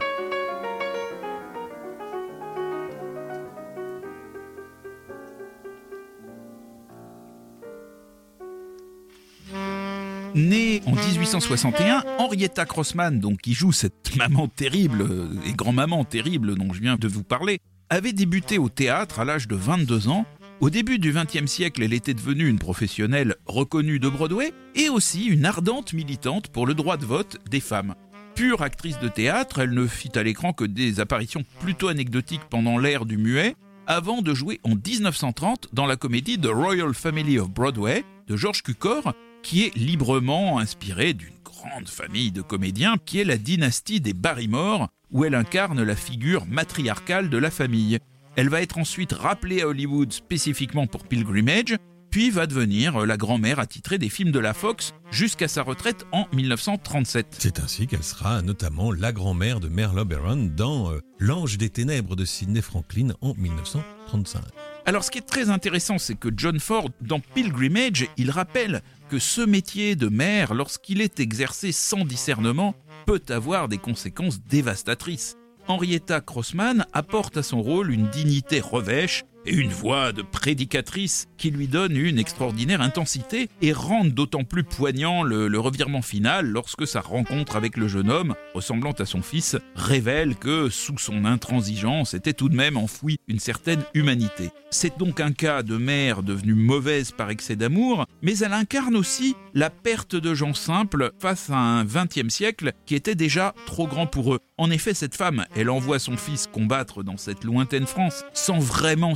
Née 10.35 10.81
en 10.87 10.93
1861, 10.93 12.05
Henrietta 12.19 12.65
Crossman, 12.65 13.21
donc 13.21 13.43
qui 13.43 13.53
joue 13.53 13.73
cette 13.73 14.17
maman 14.17 14.49
terrible 14.49 15.03
euh, 15.03 15.29
et 15.45 15.53
grand-maman 15.53 16.05
terrible 16.05 16.55
dont 16.55 16.73
je 16.73 16.81
viens 16.81 16.97
de 16.97 17.07
vous 17.07 17.25
parler, 17.25 17.59
avait 17.93 18.15
débuté 18.15 18.57
au 18.57 18.71
théâtre 18.71 19.21
à 19.21 19.27
l'âge 19.27 19.47
de 19.47 19.55
22 19.55 20.09
ans 20.09 20.25
au 20.61 20.71
début 20.71 20.99
du 20.99 21.13
XXe 21.13 21.51
siècle, 21.51 21.83
elle 21.83 21.93
était 21.93 22.15
devenue 22.15 22.49
une 22.49 22.59
professionnelle 22.59 23.35
reconnue 23.47 23.99
de 23.99 24.09
Broadway 24.09 24.55
et 24.75 24.89
aussi 24.89 25.27
une 25.27 25.45
ardente 25.45 25.93
militante 25.93 26.49
pour 26.49 26.67
le 26.67 26.73
droit 26.73 26.97
de 26.97 27.05
vote 27.05 27.37
des 27.51 27.61
femmes. 27.61 27.95
Pure 28.35 28.63
actrice 28.63 28.99
de 29.01 29.09
théâtre, 29.09 29.59
elle 29.59 29.75
ne 29.75 29.87
fit 29.87 30.17
à 30.17 30.23
l'écran 30.23 30.53
que 30.55 30.65
des 30.65 31.01
apparitions 31.01 31.45
plutôt 31.61 31.89
anecdotiques 31.89 32.49
pendant 32.49 32.79
l'ère 32.79 33.05
du 33.05 33.19
muet, 33.19 33.57
avant 33.87 34.23
de 34.23 34.33
jouer 34.33 34.61
en 34.63 34.77
1930 34.77 35.69
dans 35.75 35.87
la 35.87 35.97
comédie 35.97 36.39
The 36.39 36.47
Royal 36.47 36.95
Family 36.95 37.39
of 37.39 37.51
Broadway 37.51 38.05
de 38.27 38.37
George 38.37 38.63
Cukor, 38.63 39.13
qui 39.43 39.65
est 39.65 39.77
librement 39.77 40.61
inspirée 40.61 41.13
d'une 41.13 41.35
grande 41.45 41.89
famille 41.89 42.31
de 42.31 42.41
comédiens 42.41 42.97
qui 43.05 43.19
est 43.19 43.25
la 43.25 43.37
dynastie 43.37 44.01
des 44.01 44.15
Barrymore, 44.15 44.89
où 45.13 45.25
elle 45.25 45.35
incarne 45.35 45.83
la 45.83 45.97
figure 45.97 46.47
matriarcale 46.47 47.31
de 47.31 47.39
la 47.39 47.51
famille. 47.51 47.99
Elle 48.37 48.49
va 48.49 48.63
être 48.63 48.79
ensuite 48.79 49.13
rappelée 49.13 49.63
à 49.63 49.69
Hollywood 49.69 50.13
spécifiquement 50.13 50.87
pour 50.87 51.07
Pilgrimage, 51.07 51.77
puis 52.11 52.31
va 52.31 52.47
devenir 52.47 53.07
la 53.07 53.17
grand-mère 53.17 53.59
attitrée 53.59 53.99
des 53.99 54.09
films 54.09 54.33
de 54.33 54.39
la 54.39 54.55
Fox 54.55 54.93
jusqu'à 55.11 55.49
sa 55.49 55.63
retraite 55.63 56.07
en 56.13 56.27
1937. 56.35 57.37
C'est 57.39 57.61
ainsi 57.61 57.87
qu'elle 57.87 58.03
sera 58.03 58.43
notamment 58.43 58.93
la 58.93 59.13
grand-mère 59.13 59.61
de 59.61 59.69
Merle 59.69 59.99
Oberon 59.99 60.51
dans 60.55 60.93
euh, 60.93 61.01
L'Ange 61.19 61.57
des 61.57 61.71
Ténèbres 61.71 62.17
de 62.17 62.25
Sidney 62.25 62.61
Franklin 62.61 63.15
en 63.21 63.35
1935. 63.35 64.43
Alors 64.85 65.05
ce 65.05 65.11
qui 65.11 65.19
est 65.19 65.23
très 65.23 65.49
intéressant, 65.49 65.99
c'est 65.99 66.17
que 66.17 66.29
John 66.37 66.59
Ford, 66.59 66.91
dans 67.01 67.21
Pilgrimage, 67.21 68.09
il 68.17 68.31
rappelle 68.31 68.83
que 69.11 69.19
ce 69.21 69.41
métier 69.41 69.95
de 69.95 70.09
mère, 70.09 70.55
lorsqu'il 70.55 71.01
est 71.01 71.21
exercé 71.21 71.71
sans 71.71 72.05
discernement, 72.05 72.75
peut 73.07 73.23
avoir 73.29 73.69
des 73.69 73.79
conséquences 73.79 74.43
dévastatrices. 74.43 75.37
Henrietta 75.69 76.21
Crossman 76.21 76.85
apporte 76.93 77.37
à 77.37 77.45
son 77.45 77.63
rôle 77.63 77.93
une 77.93 78.09
dignité 78.09 78.61
revêche 78.61 79.25
et 79.47 79.55
une 79.55 79.71
voix 79.71 80.13
de 80.13 80.23
prédicatrice 80.23 81.27
qui 81.37 81.51
lui 81.51 81.69
donne 81.69 81.97
une 81.97 82.19
extraordinaire 82.19 82.81
intensité 82.81 83.49
et 83.61 83.73
rend 83.73 84.05
d'autant 84.05 84.45
plus 84.45 84.65
poignant 84.65 85.23
le, 85.23 85.49
le, 85.49 85.61
revirement 85.61 86.03
final 86.03 86.47
lorsque 86.47 86.87
sa 86.87 87.01
rencontre 87.01 87.57
avec 87.57 87.77
le 87.77 87.89
jeune 87.89 88.11
homme, 88.11 88.35
ressemblant 88.55 88.93
à 88.93 89.07
son 89.07 89.23
fils, 89.23 89.57
révèle 89.75 90.37
que 90.37 90.69
sous 90.69 90.99
son 90.99 91.25
intransigeance 91.25 92.15
était 92.15 92.33
tout 92.33 92.49
de 92.49 92.57
même 92.57 92.77
enfouie 92.77 93.19
une 93.29 93.39
certaine 93.39 93.83
humanité. 93.95 94.51
C'est 94.71 94.99
donc 94.99 95.21
un 95.21 95.33
cas 95.33 95.63
de 95.63 95.77
mère 95.77 96.23
devenue 96.23 96.55
mauvaise 96.55 97.11
par 97.11 97.29
excès 97.29 97.57
d'amour, 97.57 98.07
mais 98.23 98.39
elle 98.39 98.55
incarne 98.55 98.97
aussi 98.97 99.37
la 99.53 99.69
perte 99.69 100.17
de 100.17 100.35
gens 100.35 100.55
simples 100.55 101.13
face 101.19 101.51
à 101.51 101.57
un 101.57 101.85
XXe 101.85 102.29
siècle 102.29 102.73
qui 102.87 102.95
était 102.95 103.15
déjà 103.15 103.55
trop 103.67 103.87
grand 103.87 104.07
pour 104.07 104.33
eux. 104.33 104.39
En 104.57 104.71
effet, 104.71 104.95
cette 104.95 105.15
femme, 105.15 105.45
elle 105.55 105.69
envoie 105.69 105.99
son 105.99 106.17
fils 106.17 106.47
combattre 106.47 107.03
dans 107.03 107.19
cette 107.19 107.45
lointaine 107.45 107.87
France 107.87 108.25
sans 108.33 108.61
vraiment 108.61 109.15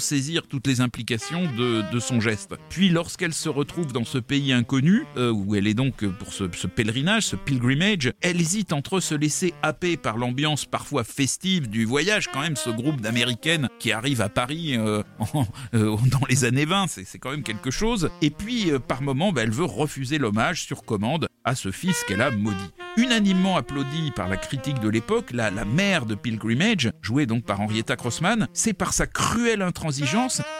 toutes 0.48 0.66
les 0.66 0.80
implications 0.80 1.42
de, 1.56 1.98
son 1.98 2.20
geste. 2.20 2.54
Puis 2.68 2.88
lorsqu'elle 2.88 3.32
se 3.32 3.48
retrouve 3.48 3.92
dans 3.92 4.04
ce 4.04 4.18
pays 4.18 4.52
inconnu, 4.52 5.04
euh, 5.16 5.30
où 5.30 5.54
elle 5.54 5.66
est 5.66 5.74
donc 5.74 6.04
pour 6.04 6.32
ce, 6.32 6.44
pèlerinage, 6.44 7.24
ce 7.24 7.36
pilgrimage, 7.36 8.12
elle 8.20 8.40
hésite 8.40 8.72
entre 8.72 9.00
se 9.00 9.14
laisser 9.14 9.54
happer 9.62 9.96
par 9.96 10.18
l'ambiance 10.18 10.66
parfois 10.66 11.04
festive 11.04 11.68
du 11.68 11.84
voyage, 11.84 12.28
quand 12.32 12.40
même 12.40 12.56
ce 12.56 12.70
groupe 12.70 13.00
d'américaines 13.00 13.68
qui 13.78 13.92
arrivent 13.92 14.20
à 14.20 14.28
Paris 14.28 14.76
euh, 14.76 15.02
euh, 15.74 15.96
dans 16.10 16.26
les 16.28 16.44
années 16.44 16.66
20, 16.66 16.86
c'est 16.88 17.18
quand 17.18 17.30
même 17.30 17.42
quelque 17.42 17.70
chose, 17.70 18.10
et 18.22 18.30
puis 18.30 18.70
par 18.86 19.02
moment, 19.02 19.32
bah, 19.32 19.42
elle 19.42 19.50
veut 19.50 19.64
refuser 19.64 20.18
l'hommage 20.18 20.64
sur 20.64 20.84
commande 20.84 21.28
à 21.44 21.54
ce 21.54 21.70
fils 21.70 22.04
qu'elle 22.04 22.22
a 22.22 22.30
maudit. 22.30 22.56
Unanimement 22.96 23.56
applaudi 23.56 24.10
par 24.14 24.28
la 24.28 24.36
critique 24.36 24.80
de 24.80 24.88
l'époque, 24.88 25.30
la, 25.32 25.50
la 25.50 25.64
mère 25.64 26.06
de 26.06 26.14
Pilgrimage, 26.14 26.90
jouée 27.02 27.26
donc 27.26 27.44
par 27.44 27.60
Henrietta 27.60 27.96
Crossman, 27.96 28.48
c'est 28.52 28.72
par 28.72 28.92
sa 28.92 29.06
cruelle 29.06 29.62
intransigeance 29.62 30.05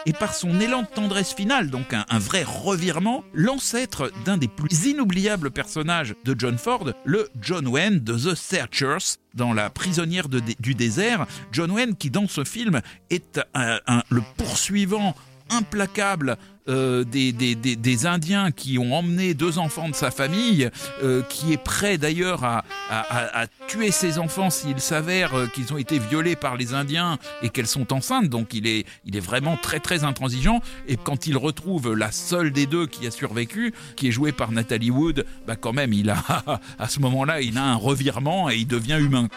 et 0.05 0.13
par 0.13 0.33
son 0.33 0.59
élan 0.59 0.81
de 0.81 0.87
tendresse 0.87 1.33
finale, 1.33 1.69
donc 1.69 1.93
un, 1.93 2.19
vrai 2.19 2.43
revirement, 2.43 3.23
l'ancêtre 3.33 4.11
d'un 4.25 4.37
des 4.37 4.47
plus 4.47 4.85
inoubliables 4.85 5.51
personnages 5.51 6.15
de 6.25 6.35
John 6.37 6.57
Ford, 6.57 6.91
le 7.05 7.29
John 7.41 7.67
Wayne 7.67 7.99
de 7.99 8.13
The 8.13 8.35
Searchers, 8.35 9.17
dans 9.33 9.53
La 9.53 9.69
prisonnière 9.69 10.27
du 10.29 10.75
désert, 10.75 11.27
John 11.51 11.71
Wayne 11.71 11.95
qui 11.95 12.09
dans 12.09 12.27
ce 12.27 12.43
film 12.43 12.81
est 13.09 13.39
le 14.09 14.21
poursuivant 14.37 15.15
implacable 15.49 16.37
euh, 16.69 17.03
des, 17.03 17.31
des, 17.31 17.55
des, 17.55 18.05
Indiens 18.05 18.51
qui 18.51 18.77
ont 18.77 18.93
emmené 18.93 19.33
deux 19.33 19.57
enfants 19.57 19.89
de 19.89 19.95
sa 19.95 20.11
famille, 20.11 20.69
euh, 21.01 21.21
qui 21.23 21.53
est 21.53 21.61
prêt 21.61 21.97
d'ailleurs 21.97 22.43
à, 22.43 22.63
à, 22.89 23.47
tuer 23.67 23.91
ses 23.91 24.19
enfants 24.19 24.49
s'il 24.49 24.79
s'avère 24.79 25.33
euh, 25.33 25.47
qu'ils 25.47 25.73
ont 25.73 25.77
été 25.77 25.97
violés 25.97 26.35
par 26.35 26.57
les 26.57 26.73
Indiens 26.73 27.17
et 27.41 27.49
qu'elles 27.49 27.67
sont 27.67 27.91
enceintes. 27.93 28.29
Donc 28.29 28.53
il 28.53 28.67
est, 28.67 28.85
il 29.05 29.15
est 29.15 29.21
vraiment 29.21 29.57
très 29.57 29.79
très 29.79 30.03
intransigeant. 30.03 30.61
Et 30.87 30.97
quand 30.97 31.27
il 31.27 31.37
retrouve 31.37 31.93
la 31.95 32.11
seule 32.11 32.51
des 32.51 32.65
deux 32.65 32.85
qui 32.85 33.07
a 33.07 33.11
survécu, 33.11 33.73
qui 33.95 34.09
est 34.09 34.11
jouée 34.11 34.31
par 34.31 34.51
Nathalie 34.51 34.91
Wood, 34.91 35.25
bah 35.47 35.55
quand 35.55 35.73
même, 35.73 35.93
il 35.93 36.09
a 36.09 36.17
à 36.79 36.87
ce 36.87 36.99
moment-là, 36.99 37.41
il 37.41 37.57
a 37.57 37.63
un 37.63 37.75
revirement 37.75 38.49
et 38.49 38.55
il 38.55 38.67
devient 38.67 38.97
humain. 38.99 39.29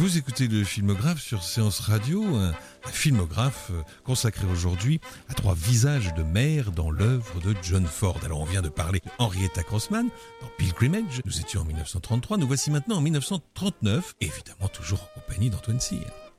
Vous 0.00 0.16
écoutez 0.16 0.48
le 0.48 0.64
filmographe 0.64 1.20
sur 1.20 1.42
Séance 1.42 1.78
Radio, 1.80 2.24
un, 2.34 2.54
filmographe 2.90 3.70
consacré 4.02 4.46
aujourd'hui 4.50 4.98
à 5.28 5.34
trois 5.34 5.54
visages 5.54 6.14
de 6.14 6.22
mère 6.22 6.72
dans 6.72 6.90
l'œuvre 6.90 7.38
de 7.42 7.54
John 7.62 7.84
Ford. 7.84 8.18
Alors 8.24 8.40
on 8.40 8.46
vient 8.46 8.62
de 8.62 8.70
parler 8.70 9.02
Henrietta 9.18 9.62
Crossman 9.62 10.08
dans 10.40 10.48
Pilgrimage, 10.56 11.20
nous 11.26 11.38
étions 11.38 11.60
en 11.60 11.64
1933, 11.66 12.38
nous 12.38 12.46
voici 12.46 12.70
maintenant 12.70 12.96
en 12.96 13.02
1939, 13.02 14.14
évidemment 14.22 14.68
toujours 14.72 15.02
en 15.02 15.20
compagnie 15.20 15.50
d'Antoine 15.50 15.80
Cyr. 15.80 16.29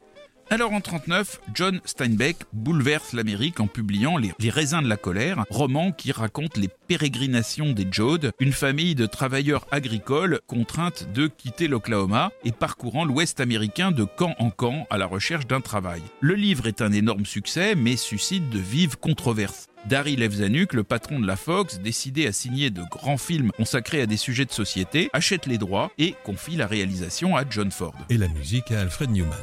Alors 0.52 0.74
en 0.74 0.82
39, 0.82 1.40
John 1.54 1.80
Steinbeck 1.86 2.36
bouleverse 2.52 3.14
l'Amérique 3.14 3.62
en 3.62 3.68
publiant 3.68 4.18
les, 4.18 4.34
Raisins 4.50 4.82
de 4.82 4.90
la 4.90 4.98
colère, 4.98 5.46
roman 5.50 5.94
qui 5.94 6.12
raconte 6.12 6.58
les 6.58 6.68
pérégrinations 6.68 7.72
des 7.72 7.88
Jodes, 7.90 8.34
une 8.38 8.52
famille 8.52 8.94
de 8.94 9.06
travailleurs 9.06 9.66
agricoles 9.72 10.42
contraintes 10.48 11.08
de 11.14 11.28
quitter 11.28 11.70
l'Oklahoma 11.70 12.34
et 12.44 12.52
parcourant 12.52 13.06
l'Ouest 13.06 13.40
américain 13.40 13.94
de 13.94 14.04
camp 14.04 14.36
en 14.40 14.50
camp 14.50 14.88
à 14.90 14.98
la 14.98 15.06
recherche 15.06 15.48
d'un 15.48 15.62
travail. 15.62 16.02
Le 16.20 16.34
livre 16.34 16.68
est 16.68 16.82
un 16.82 16.92
énorme 16.92 17.26
succès 17.26 17.74
mais 17.74 17.96
suscite 17.96 18.50
de 18.50 18.60
vives 18.60 18.98
controverses. 18.98 19.70
Dari 19.86 20.18
Levzanuk, 20.18 20.74
le 20.74 20.84
patron 20.84 21.22
de 21.22 21.28
la 21.28 21.38
Fox, 21.38 21.80
décidé 21.80 22.28
à 22.28 22.34
signer 22.34 22.72
de 22.72 22.84
grands 22.92 23.18
films 23.18 23.52
consacrés 23.54 24.02
à 24.02 24.06
des 24.06 24.18
sujets 24.18 24.46
de 24.46 24.52
société, 24.52 25.10
achète 25.14 25.46
les 25.46 25.58
droits 25.58 25.94
et 25.98 26.14
confie 26.26 26.58
la 26.58 26.68
réalisation 26.68 27.38
à 27.38 27.46
John 27.50 27.72
Ford. 27.72 27.96
Et 28.10 28.18
la 28.18 28.28
musique 28.28 28.70
à 28.74 28.82
Alfred 28.82 29.12
Newman. 29.12 29.40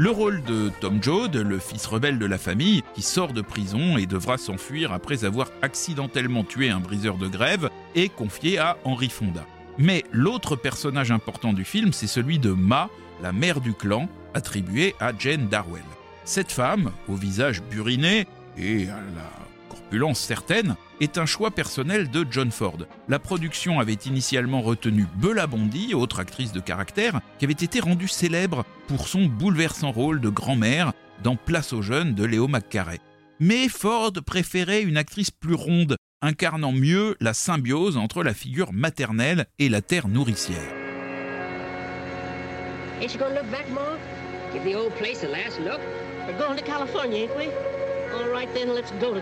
Le 0.00 0.10
rôle 0.10 0.44
de 0.44 0.70
Tom 0.80 1.02
Joad, 1.02 1.34
le 1.34 1.58
fils 1.58 1.84
rebelle 1.86 2.20
de 2.20 2.26
la 2.26 2.38
famille, 2.38 2.84
qui 2.94 3.02
sort 3.02 3.32
de 3.32 3.40
prison 3.40 3.98
et 3.98 4.06
devra 4.06 4.38
s'enfuir 4.38 4.92
après 4.92 5.24
avoir 5.24 5.48
accidentellement 5.60 6.44
tué 6.44 6.70
un 6.70 6.78
briseur 6.78 7.16
de 7.16 7.26
grève, 7.26 7.68
est 7.96 8.08
confié 8.08 8.58
à 8.58 8.78
Henry 8.84 9.08
Fonda. 9.08 9.44
Mais 9.76 10.04
l'autre 10.12 10.54
personnage 10.54 11.10
important 11.10 11.52
du 11.52 11.64
film, 11.64 11.92
c'est 11.92 12.06
celui 12.06 12.38
de 12.38 12.52
Ma, 12.52 12.90
la 13.24 13.32
mère 13.32 13.60
du 13.60 13.74
clan, 13.74 14.08
attribuée 14.34 14.94
à 15.00 15.10
Jane 15.18 15.48
Darwell. 15.48 15.82
Cette 16.24 16.52
femme, 16.52 16.92
au 17.08 17.14
visage 17.14 17.60
buriné 17.64 18.28
et 18.56 18.84
à 18.88 19.00
la 19.16 19.32
corpulence 19.68 20.20
certaine, 20.20 20.76
est 21.00 21.18
un 21.18 21.26
choix 21.26 21.50
personnel 21.50 22.10
de 22.10 22.26
John 22.30 22.50
Ford. 22.50 22.78
La 23.08 23.18
production 23.18 23.80
avait 23.80 23.92
initialement 23.92 24.60
retenu 24.60 25.06
Bella 25.16 25.46
Bondi, 25.46 25.94
autre 25.94 26.20
actrice 26.20 26.52
de 26.52 26.60
caractère, 26.60 27.20
qui 27.38 27.44
avait 27.44 27.52
été 27.52 27.80
rendue 27.80 28.08
célèbre 28.08 28.64
pour 28.86 29.08
son 29.08 29.26
bouleversant 29.26 29.92
rôle 29.92 30.20
de 30.20 30.28
grand-mère 30.28 30.92
dans 31.22 31.36
Place 31.36 31.72
aux 31.72 31.82
jeunes 31.82 32.14
de 32.14 32.24
Léo 32.24 32.48
McCarey. 32.48 33.00
Mais 33.40 33.68
Ford 33.68 34.12
préférait 34.26 34.82
une 34.82 34.96
actrice 34.96 35.30
plus 35.30 35.54
ronde, 35.54 35.96
incarnant 36.22 36.72
mieux 36.72 37.16
la 37.20 37.34
symbiose 37.34 37.96
entre 37.96 38.22
la 38.22 38.34
figure 38.34 38.72
maternelle 38.72 39.46
et 39.58 39.68
la 39.68 39.80
terre 39.80 40.08
nourricière. 40.08 40.74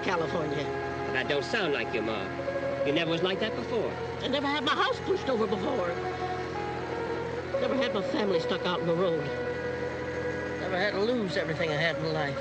California, 0.09 0.64
That 1.16 1.28
don't 1.28 1.42
sound 1.42 1.73
like 1.73 1.94
your 1.94 2.02
Ma. 2.02 2.20
You 2.85 2.92
never 2.92 3.11
was 3.11 3.23
like 3.23 3.40
that 3.40 3.56
before. 3.56 3.90
I 4.23 4.28
never 4.28 4.46
had 4.46 4.62
my 4.66 4.75
house 4.75 5.00
pushed 5.06 5.30
over 5.30 5.46
before. 5.46 5.88
Never 7.58 7.75
had 7.75 7.94
my 7.94 8.02
family 8.02 8.38
stuck 8.38 8.66
out 8.66 8.80
in 8.80 8.87
the 8.87 8.92
road. 8.92 9.25
Never 10.61 10.76
had 10.76 10.92
to 10.92 11.00
lose 11.00 11.38
everything 11.38 11.70
I 11.70 11.76
had 11.76 11.96
in 11.96 12.12
life. 12.12 12.37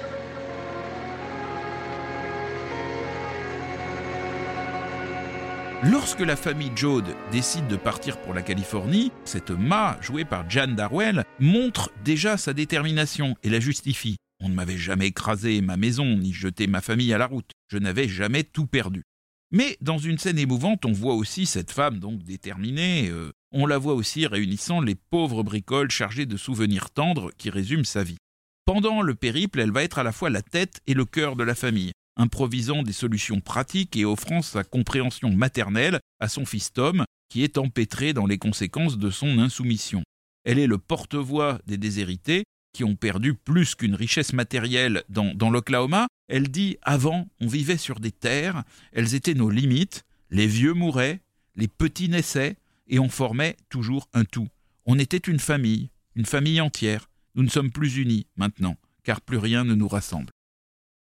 Lorsque 5.90 6.20
la 6.20 6.36
famille 6.36 6.74
Jode 6.76 7.16
décide 7.32 7.68
de 7.68 7.78
partir 7.78 8.18
pour 8.18 8.34
la 8.34 8.42
Californie, 8.42 9.14
cette 9.24 9.52
Ma, 9.52 9.96
jouée 10.02 10.26
par 10.26 10.50
Jan 10.50 10.68
Darwell, 10.68 11.24
montre 11.40 11.92
déjà 12.04 12.36
sa 12.36 12.52
détermination 12.52 13.36
et 13.42 13.50
la 13.50 13.62
justifie. 13.62 14.18
On 14.44 14.50
ne 14.50 14.54
m'avait 14.54 14.76
jamais 14.76 15.08
écrasé 15.08 15.62
ma 15.62 15.78
maison 15.78 16.18
ni 16.18 16.34
jeté 16.34 16.68
ma 16.68 16.82
famille 16.82 17.14
à 17.14 17.18
la 17.18 17.28
route. 17.28 17.55
Je 17.68 17.78
n'avais 17.78 18.08
jamais 18.08 18.44
tout 18.44 18.68
perdu. 18.68 19.04
Mais 19.52 19.78
dans 19.82 19.98
une 19.98 20.18
scène 20.18 20.40
émouvante, 20.40 20.86
on 20.86 20.92
voit 20.92 21.14
aussi 21.14 21.46
cette 21.46 21.72
femme 21.72 22.00
donc 22.00 22.24
déterminée. 22.24 23.10
Euh, 23.10 23.32
on 23.52 23.66
la 23.66 23.78
voit 23.78 23.94
aussi 23.94 24.28
réunissant 24.28 24.82
les 24.82 24.96
pauvres 24.96 25.44
bricoles 25.44 25.92
chargées 25.92 26.26
de 26.26 26.38
souvenirs 26.38 26.90
tendres 26.90 27.32
qui 27.38 27.50
résument 27.50 27.84
sa 27.84 28.04
vie. 28.04 28.18
Pendant 28.66 29.02
le 29.02 29.16
périple, 29.16 29.60
elle 29.60 29.72
va 29.72 29.84
être 29.84 30.00
à 30.00 30.04
la 30.04 30.12
fois 30.12 30.30
la 30.30 30.42
tête 30.42 30.82
et 30.88 30.94
le 30.96 31.06
cœur 31.06 31.36
de 31.36 31.44
la 31.44 31.56
famille, 31.56 31.92
improvisant 32.18 32.84
des 32.84 32.94
solutions 32.94 33.40
pratiques 33.40 33.96
et 33.96 34.06
offrant 34.06 34.42
sa 34.42 34.64
compréhension 34.64 35.32
maternelle 35.32 36.00
à 36.20 36.28
son 36.28 36.46
fils 36.46 36.74
Tom, 36.74 37.06
qui 37.30 37.44
est 37.44 37.58
empêtré 37.58 38.14
dans 38.14 38.26
les 38.26 38.38
conséquences 38.38 38.98
de 38.98 39.10
son 39.10 39.38
insoumission. 39.40 40.04
Elle 40.44 40.60
est 40.60 40.68
le 40.68 40.78
porte-voix 40.78 41.60
des 41.68 41.78
déshérités 41.78 42.44
qui 42.76 42.84
ont 42.84 42.98
perdu 42.98 43.36
plus 43.36 43.74
qu'une 43.74 43.96
richesse 43.96 44.34
matérielle 44.34 45.04
dans, 45.08 45.50
l'Oklahoma. 45.50 46.08
Elle 46.28 46.50
dit 46.50 46.78
Avant, 46.82 47.30
on 47.40 47.48
vivait 47.48 47.78
sur 47.78 48.02
des 48.02 48.12
terres, 48.12 48.66
elles 48.92 49.16
étaient 49.16 49.34
nos 49.34 49.50
limites, 49.50 50.04
les 50.30 50.46
vieux 50.46 50.74
mouraient, 50.74 51.22
les 51.56 51.70
petits 51.70 52.10
naissaient, 52.10 52.58
et 52.88 53.00
on 53.00 53.08
formait 53.08 53.56
toujours 53.70 54.10
un 54.14 54.26
tout. 54.26 54.50
On 54.86 55.00
était 55.00 55.16
une 55.16 55.40
famille, 55.40 55.90
une 56.16 56.26
famille 56.26 56.60
entière. 56.60 57.10
Nous 57.36 57.44
ne 57.44 57.50
sommes 57.50 57.72
plus 57.72 57.96
unis 57.96 58.28
maintenant, 58.36 58.76
car 59.04 59.22
plus 59.22 59.38
rien 59.38 59.64
ne 59.64 59.74
nous 59.74 59.88
rassemble. 59.88 60.32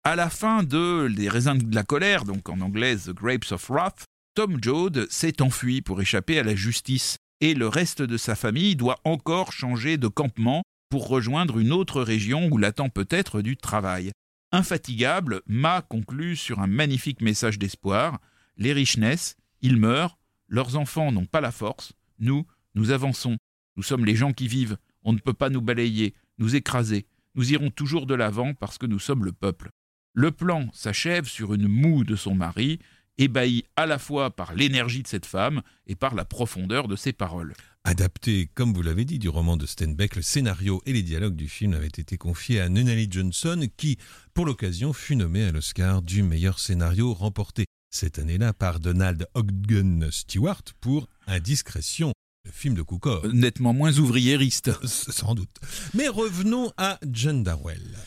À 0.04 0.16
la 0.16 0.28
fin 0.28 0.64
de 0.64 1.06
Les 1.06 1.30
raisins 1.30 1.56
de 1.56 1.74
la 1.74 1.82
colère, 1.82 2.24
donc 2.24 2.50
en 2.50 2.60
anglais 2.60 2.94
The 2.94 3.12
Grapes 3.12 3.52
of 3.52 3.70
Wrath, 3.70 4.04
Tom 4.34 4.58
Joad 4.62 5.06
s'est 5.08 5.40
enfui 5.40 5.80
pour 5.80 6.02
échapper 6.02 6.38
à 6.38 6.42
la 6.42 6.54
justice, 6.54 7.16
et 7.40 7.54
le 7.54 7.68
reste 7.68 8.02
de 8.02 8.18
sa 8.18 8.34
famille 8.34 8.76
doit 8.76 9.00
encore 9.04 9.52
changer 9.52 9.96
de 9.96 10.08
campement 10.08 10.62
pour 10.94 11.08
rejoindre 11.08 11.58
une 11.58 11.72
autre 11.72 12.02
région 12.02 12.48
où 12.52 12.56
l'attend 12.56 12.88
peut-être 12.88 13.42
du 13.42 13.56
travail. 13.56 14.12
Infatigable, 14.52 15.42
Ma 15.44 15.82
conclut 15.82 16.36
sur 16.36 16.60
un 16.60 16.68
magnifique 16.68 17.20
message 17.20 17.58
d'espoir. 17.58 18.20
Les 18.56 18.72
riches 18.72 18.96
naissent, 18.96 19.36
ils 19.60 19.76
meurent, 19.76 20.16
leurs 20.46 20.76
enfants 20.76 21.10
n'ont 21.10 21.26
pas 21.26 21.40
la 21.40 21.50
force, 21.50 21.94
nous, 22.20 22.46
nous 22.76 22.92
avançons, 22.92 23.38
nous 23.74 23.82
sommes 23.82 24.04
les 24.04 24.14
gens 24.14 24.32
qui 24.32 24.46
vivent, 24.46 24.76
on 25.02 25.12
ne 25.12 25.18
peut 25.18 25.32
pas 25.32 25.50
nous 25.50 25.60
balayer, 25.60 26.14
nous 26.38 26.54
écraser, 26.54 27.08
nous 27.34 27.52
irons 27.52 27.70
toujours 27.70 28.06
de 28.06 28.14
l'avant 28.14 28.54
parce 28.54 28.78
que 28.78 28.86
nous 28.86 29.00
sommes 29.00 29.24
le 29.24 29.32
peuple. 29.32 29.70
Le 30.12 30.30
plan 30.30 30.68
s'achève 30.72 31.26
sur 31.26 31.54
une 31.54 31.66
moue 31.66 32.04
de 32.04 32.14
son 32.14 32.36
mari, 32.36 32.78
ébahi 33.18 33.64
à 33.74 33.86
la 33.86 33.98
fois 33.98 34.30
par 34.30 34.54
l'énergie 34.54 35.02
de 35.02 35.08
cette 35.08 35.26
femme 35.26 35.62
et 35.88 35.96
par 35.96 36.14
la 36.14 36.24
profondeur 36.24 36.86
de 36.86 36.94
ses 36.94 37.12
paroles. 37.12 37.54
Adapté, 37.86 38.48
comme 38.54 38.72
vous 38.72 38.80
l'avez 38.80 39.04
dit, 39.04 39.18
du 39.18 39.28
roman 39.28 39.58
de 39.58 39.66
Steinbeck, 39.66 40.16
le 40.16 40.22
scénario 40.22 40.82
et 40.86 40.94
les 40.94 41.02
dialogues 41.02 41.36
du 41.36 41.48
film 41.48 41.74
avaient 41.74 41.86
été 41.86 42.16
confiés 42.16 42.58
à 42.58 42.70
Nunnally 42.70 43.08
Johnson, 43.10 43.68
qui, 43.76 43.98
pour 44.32 44.46
l'occasion, 44.46 44.94
fut 44.94 45.16
nommé 45.16 45.44
à 45.44 45.52
l'Oscar 45.52 46.00
du 46.00 46.22
meilleur 46.22 46.58
scénario 46.58 47.12
remporté 47.12 47.66
cette 47.90 48.18
année-là 48.18 48.54
par 48.54 48.80
Donald 48.80 49.26
Ogden 49.34 50.08
Stewart 50.10 50.62
pour 50.80 51.08
Indiscrétion, 51.26 52.14
le 52.46 52.52
film 52.52 52.74
de 52.74 52.80
Cukor. 52.80 53.26
Nettement 53.34 53.74
moins 53.74 53.98
ouvriériste. 53.98 54.72
Sans 54.86 55.34
doute. 55.34 55.54
Mais 55.92 56.08
revenons 56.08 56.72
à 56.78 56.98
John 57.06 57.42
Darwell. 57.42 57.98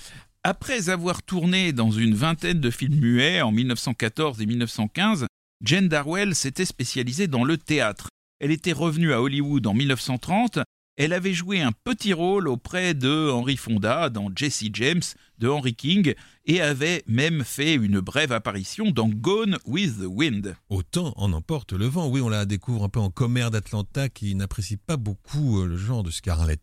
Après 0.43 0.89
avoir 0.89 1.21
tourné 1.21 1.71
dans 1.71 1.91
une 1.91 2.15
vingtaine 2.15 2.59
de 2.59 2.71
films 2.71 2.95
muets 2.95 3.41
en 3.43 3.51
1914 3.51 4.41
et 4.41 4.47
1915, 4.47 5.27
Jane 5.63 5.87
Darwell 5.87 6.33
s'était 6.33 6.65
spécialisée 6.65 7.27
dans 7.27 7.43
le 7.43 7.57
théâtre. 7.57 8.09
Elle 8.39 8.51
était 8.51 8.73
revenue 8.73 9.13
à 9.13 9.21
Hollywood 9.21 9.65
en 9.65 9.73
1930. 9.73 10.59
Elle 10.95 11.13
avait 11.13 11.33
joué 11.33 11.61
un 11.61 11.71
petit 11.71 12.11
rôle 12.11 12.47
auprès 12.47 12.95
de 12.95 13.29
Henry 13.29 13.55
Fonda 13.55 14.09
dans 14.09 14.29
Jesse 14.35 14.65
James 14.73 15.03
de 15.37 15.47
Henry 15.47 15.75
King 15.75 16.15
et 16.45 16.59
avait 16.59 17.03
même 17.05 17.43
fait 17.43 17.75
une 17.75 17.99
brève 17.99 18.31
apparition 18.31 18.89
dans 18.89 19.07
Gone 19.07 19.59
with 19.65 19.99
the 19.99 20.07
Wind. 20.07 20.55
Autant 20.69 21.13
en 21.17 21.33
emporte 21.33 21.73
le 21.73 21.85
vent. 21.85 22.07
Oui, 22.07 22.19
on 22.21 22.29
la 22.29 22.45
découvre 22.45 22.83
un 22.83 22.89
peu 22.89 22.99
en 22.99 23.11
commère 23.11 23.51
d'Atlanta 23.51 24.09
qui 24.09 24.33
n'apprécie 24.33 24.77
pas 24.77 24.97
beaucoup 24.97 25.61
euh, 25.61 25.67
le 25.67 25.77
genre 25.77 26.01
de 26.01 26.09
Scarlett 26.09 26.61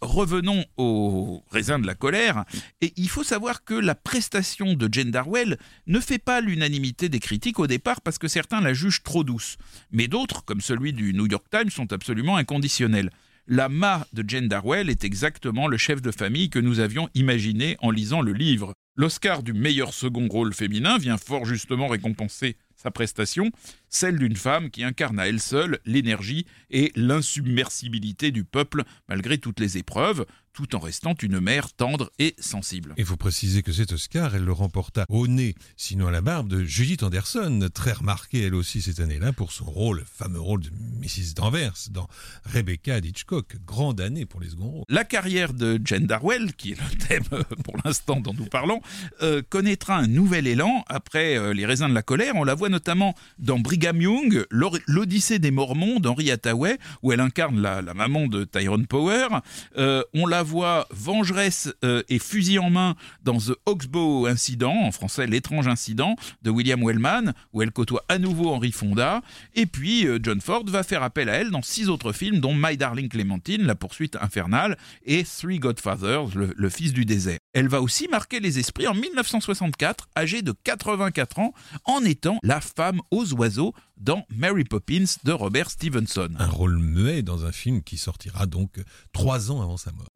revenons 0.00 0.64
au 0.76 1.42
raisin 1.50 1.78
de 1.78 1.86
la 1.86 1.94
colère, 1.94 2.44
et 2.80 2.92
il 2.96 3.08
faut 3.08 3.24
savoir 3.24 3.64
que 3.64 3.74
la 3.74 3.94
prestation 3.94 4.74
de 4.74 4.88
Jane 4.90 5.10
Darwell 5.10 5.58
ne 5.86 6.00
fait 6.00 6.18
pas 6.18 6.40
l'unanimité 6.40 7.08
des 7.08 7.20
critiques 7.20 7.58
au 7.58 7.66
départ 7.66 8.00
parce 8.00 8.18
que 8.18 8.28
certains 8.28 8.60
la 8.60 8.74
jugent 8.74 9.02
trop 9.02 9.24
douce, 9.24 9.56
mais 9.90 10.08
d'autres, 10.08 10.44
comme 10.44 10.60
celui 10.60 10.92
du 10.92 11.14
New 11.14 11.26
York 11.26 11.46
Times, 11.50 11.70
sont 11.70 11.92
absolument 11.92 12.36
inconditionnels. 12.36 13.10
La 13.46 13.68
Ma 13.68 14.06
de 14.14 14.24
Jane 14.26 14.48
Darwell 14.48 14.88
est 14.88 15.04
exactement 15.04 15.68
le 15.68 15.76
chef 15.76 16.00
de 16.00 16.10
famille 16.10 16.48
que 16.48 16.58
nous 16.58 16.80
avions 16.80 17.10
imaginé 17.14 17.76
en 17.82 17.90
lisant 17.90 18.22
le 18.22 18.32
livre. 18.32 18.72
L'Oscar 18.96 19.42
du 19.42 19.52
meilleur 19.52 19.92
second 19.92 20.28
rôle 20.28 20.54
féminin 20.54 20.96
vient 20.96 21.18
fort 21.18 21.44
justement 21.44 21.88
récompenser 21.88 22.56
sa 22.74 22.90
prestation, 22.90 23.50
celle 23.94 24.18
d'une 24.18 24.36
femme 24.36 24.70
qui 24.70 24.82
incarne 24.82 25.20
à 25.20 25.28
elle 25.28 25.40
seule 25.40 25.78
l'énergie 25.84 26.46
et 26.70 26.92
l'insubmersibilité 26.96 28.32
du 28.32 28.44
peuple 28.44 28.82
malgré 29.08 29.38
toutes 29.38 29.60
les 29.60 29.78
épreuves, 29.78 30.26
tout 30.54 30.76
en 30.76 30.78
restant 30.78 31.14
une 31.20 31.40
mère 31.40 31.72
tendre 31.72 32.10
et 32.18 32.34
sensible. 32.38 32.94
Il 32.96 33.04
faut 33.04 33.16
préciser 33.16 33.62
que 33.62 33.72
cet 33.72 33.92
Oscar, 33.92 34.34
elle 34.34 34.44
le 34.44 34.52
remporta 34.52 35.04
au 35.08 35.26
nez, 35.26 35.54
sinon 35.76 36.06
à 36.06 36.10
la 36.12 36.20
barbe, 36.20 36.48
de 36.48 36.64
Judith 36.64 37.02
Anderson, 37.02 37.68
très 37.74 37.92
remarquée 37.92 38.42
elle 38.42 38.54
aussi 38.54 38.80
cette 38.80 39.00
année-là 39.00 39.32
pour 39.32 39.52
son 39.52 39.64
rôle, 39.64 39.98
le 39.98 40.04
fameux 40.04 40.40
rôle 40.40 40.60
de 40.60 40.70
Mrs. 41.00 41.34
Danvers 41.34 41.74
dans 41.90 42.08
Rebecca 42.44 43.00
d'Hitchcock. 43.00 43.56
Grande 43.66 44.00
année 44.00 44.26
pour 44.26 44.40
les 44.40 44.50
seconds 44.50 44.70
rôles. 44.70 44.84
La 44.88 45.04
carrière 45.04 45.54
de 45.54 45.80
Jane 45.84 46.06
Darwell, 46.06 46.54
qui 46.54 46.72
est 46.72 46.80
le 46.80 46.98
thème 46.98 47.24
euh, 47.32 47.42
pour 47.64 47.76
l'instant 47.84 48.20
dont 48.20 48.34
nous 48.34 48.46
parlons, 48.46 48.80
euh, 49.22 49.42
connaîtra 49.48 49.96
un 49.96 50.06
nouvel 50.06 50.46
élan 50.46 50.84
après 50.88 51.36
euh, 51.36 51.52
Les 51.52 51.66
raisins 51.66 51.88
de 51.88 51.94
la 51.94 52.02
colère. 52.02 52.34
On 52.36 52.44
la 52.44 52.54
voit 52.54 52.68
notamment 52.68 53.14
dans 53.38 53.58
Brigham 53.58 53.83
Young, 53.92 54.46
l'Odyssée 54.50 55.38
des 55.38 55.50
Mormons 55.50 56.00
d'Henri 56.00 56.30
Hathaway, 56.30 56.78
où 57.02 57.12
elle 57.12 57.20
incarne 57.20 57.60
la, 57.60 57.82
maman 57.94 58.26
de 58.26 58.44
Tyrone 58.44 58.86
Power. 58.86 59.28
on 59.76 60.26
la 60.26 60.42
voix 60.42 60.86
vengeresse 60.90 61.72
euh, 61.84 62.02
et 62.08 62.18
fusil 62.18 62.58
en 62.58 62.70
main 62.70 62.96
dans 63.22 63.38
The 63.38 63.54
Oxbow 63.66 64.26
Incident, 64.26 64.74
en 64.74 64.92
français 64.92 65.26
L'étrange 65.26 65.68
incident, 65.68 66.16
de 66.42 66.50
William 66.50 66.82
Wellman, 66.84 67.32
où 67.52 67.62
elle 67.62 67.70
côtoie 67.70 68.04
à 68.08 68.18
nouveau 68.18 68.50
Henry 68.50 68.72
Fonda. 68.72 69.22
Et 69.54 69.66
puis 69.66 70.06
euh, 70.06 70.18
John 70.22 70.40
Ford 70.40 70.64
va 70.66 70.82
faire 70.82 71.02
appel 71.02 71.28
à 71.28 71.34
elle 71.34 71.50
dans 71.50 71.62
six 71.62 71.88
autres 71.88 72.12
films, 72.12 72.40
dont 72.40 72.54
My 72.54 72.76
Darling 72.76 73.08
Clementine, 73.08 73.62
La 73.62 73.74
poursuite 73.74 74.16
infernale, 74.16 74.76
et 75.04 75.24
Three 75.24 75.58
Godfathers, 75.58 76.28
le, 76.34 76.68
fils 76.68 76.92
du 76.92 77.04
désert. 77.04 77.38
Elle 77.54 77.68
va 77.68 77.80
aussi 77.80 78.08
marquer 78.08 78.40
les 78.40 78.58
esprits 78.58 78.88
en 78.88 78.94
1964, 78.94 80.08
âgée 80.18 80.42
de 80.42 80.52
84 80.64 81.38
ans, 81.38 81.54
en 81.84 82.04
étant 82.04 82.38
la 82.42 82.60
femme 82.60 83.00
aux 83.12 83.32
oiseaux 83.34 83.72
dans 83.96 84.26
Mary 84.28 84.64
Poppins 84.64 85.04
de 85.22 85.30
Robert 85.30 85.70
Stevenson. 85.70 86.30
Un 86.36 86.48
rôle 86.48 86.78
muet 86.78 87.22
dans 87.22 87.46
un 87.46 87.52
film 87.52 87.82
qui 87.82 87.96
sortira 87.96 88.46
donc 88.46 88.82
trois 89.12 89.52
ans 89.52 89.62
avant 89.62 89.76
sa 89.76 89.92
mort. 89.92 90.08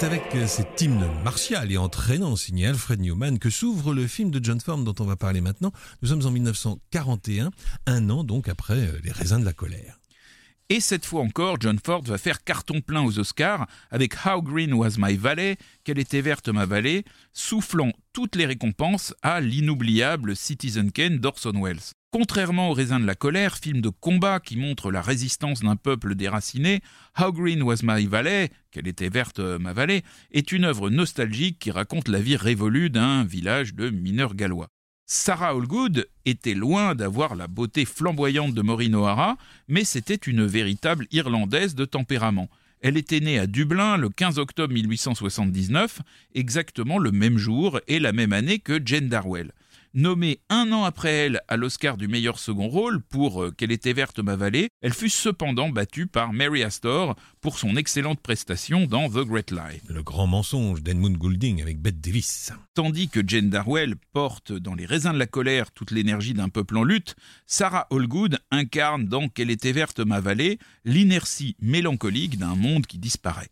C'est 0.00 0.06
avec 0.06 0.36
cet 0.46 0.80
hymne 0.80 1.08
martial 1.24 1.72
et 1.72 1.76
entraînant 1.76 2.36
signé 2.36 2.68
Alfred 2.68 3.00
Newman 3.00 3.40
que 3.40 3.50
s'ouvre 3.50 3.92
le 3.92 4.06
film 4.06 4.30
de 4.30 4.38
John 4.44 4.60
Ford 4.60 4.78
dont 4.78 4.94
on 5.00 5.04
va 5.04 5.16
parler 5.16 5.40
maintenant. 5.40 5.72
Nous 6.02 6.10
sommes 6.10 6.24
en 6.24 6.30
1941, 6.30 7.50
un 7.86 8.10
an 8.10 8.22
donc 8.22 8.48
après 8.48 8.74
euh, 8.74 9.00
Les 9.02 9.10
raisins 9.10 9.40
de 9.40 9.44
la 9.44 9.52
colère. 9.52 9.98
Et 10.70 10.80
cette 10.80 11.06
fois 11.06 11.22
encore, 11.22 11.56
John 11.58 11.78
Ford 11.82 12.02
va 12.02 12.18
faire 12.18 12.44
carton 12.44 12.82
plein 12.82 13.02
aux 13.02 13.18
Oscars 13.18 13.66
avec 13.90 14.14
How 14.26 14.42
Green 14.42 14.74
Was 14.74 14.96
My 14.98 15.16
Valley, 15.16 15.56
Quelle 15.82 15.98
était 15.98 16.20
verte 16.20 16.50
ma 16.50 16.66
vallée, 16.66 17.04
soufflant 17.32 17.90
toutes 18.12 18.36
les 18.36 18.44
récompenses 18.44 19.14
à 19.22 19.40
l'inoubliable 19.40 20.36
Citizen 20.36 20.92
Kane 20.92 21.20
d'Orson 21.20 21.58
Welles. 21.58 21.94
Contrairement 22.10 22.68
au 22.68 22.74
Raisin 22.74 23.00
de 23.00 23.06
la 23.06 23.14
colère, 23.14 23.56
film 23.56 23.80
de 23.80 23.88
combat 23.88 24.40
qui 24.40 24.58
montre 24.58 24.90
la 24.90 25.00
résistance 25.00 25.60
d'un 25.60 25.76
peuple 25.76 26.14
déraciné, 26.14 26.82
How 27.18 27.32
Green 27.32 27.62
Was 27.62 27.80
My 27.82 28.04
Valley, 28.04 28.50
Quelle 28.70 28.88
était 28.88 29.08
verte 29.08 29.38
ma 29.38 29.72
vallée, 29.72 30.02
est 30.32 30.52
une 30.52 30.64
œuvre 30.64 30.90
nostalgique 30.90 31.58
qui 31.58 31.70
raconte 31.70 32.08
la 32.08 32.20
vie 32.20 32.36
révolue 32.36 32.90
d'un 32.90 33.24
village 33.24 33.74
de 33.74 33.88
mineurs 33.88 34.34
gallois. 34.34 34.68
Sarah 35.10 35.48
Allgood 35.48 36.06
était 36.26 36.52
loin 36.52 36.94
d'avoir 36.94 37.34
la 37.34 37.46
beauté 37.46 37.86
flamboyante 37.86 38.52
de 38.52 38.60
Maureen 38.60 38.94
O'Hara, 38.94 39.38
mais 39.66 39.82
c'était 39.84 40.14
une 40.14 40.44
véritable 40.44 41.06
Irlandaise 41.12 41.74
de 41.74 41.86
tempérament. 41.86 42.50
Elle 42.82 42.98
était 42.98 43.20
née 43.20 43.38
à 43.38 43.46
Dublin 43.46 43.96
le 43.96 44.10
15 44.10 44.38
octobre 44.38 44.74
1879, 44.74 46.02
exactement 46.34 46.98
le 46.98 47.10
même 47.10 47.38
jour 47.38 47.80
et 47.88 48.00
la 48.00 48.12
même 48.12 48.34
année 48.34 48.58
que 48.58 48.78
Jane 48.84 49.08
Darwell. 49.08 49.52
Nommée 49.98 50.38
un 50.48 50.70
an 50.70 50.84
après 50.84 51.10
elle 51.10 51.40
à 51.48 51.56
l'Oscar 51.56 51.96
du 51.96 52.06
meilleur 52.06 52.38
second 52.38 52.68
rôle 52.68 53.02
pour 53.02 53.42
euh, 53.42 53.50
Qu'elle 53.50 53.72
était 53.72 53.92
verte 53.92 54.20
ma 54.20 54.36
vallée, 54.36 54.68
elle 54.80 54.94
fut 54.94 55.08
cependant 55.08 55.70
battue 55.70 56.06
par 56.06 56.32
Mary 56.32 56.62
Astor 56.62 57.16
pour 57.40 57.58
son 57.58 57.74
excellente 57.74 58.20
prestation 58.20 58.86
dans 58.86 59.10
The 59.10 59.26
Great 59.26 59.50
Lie. 59.50 59.82
Le 59.88 60.04
grand 60.04 60.28
mensonge 60.28 60.84
d'Edmund 60.84 61.16
Goulding 61.16 61.60
avec 61.62 61.80
Bette 61.80 62.00
Davis. 62.00 62.52
Tandis 62.74 63.08
que 63.08 63.26
Jane 63.26 63.50
Darwell 63.50 63.96
porte 64.12 64.52
dans 64.52 64.76
Les 64.76 64.86
raisins 64.86 65.14
de 65.14 65.18
la 65.18 65.26
colère 65.26 65.72
toute 65.72 65.90
l'énergie 65.90 66.32
d'un 66.32 66.48
peuple 66.48 66.76
en 66.76 66.84
lutte, 66.84 67.16
Sarah 67.44 67.88
Allgood 67.90 68.38
incarne 68.52 69.06
dans 69.06 69.28
Qu'elle 69.28 69.50
était 69.50 69.72
verte 69.72 69.98
ma 69.98 70.20
vallée 70.20 70.60
l'inertie 70.84 71.56
mélancolique 71.60 72.38
d'un 72.38 72.54
monde 72.54 72.86
qui 72.86 72.98
disparaît. 72.98 73.50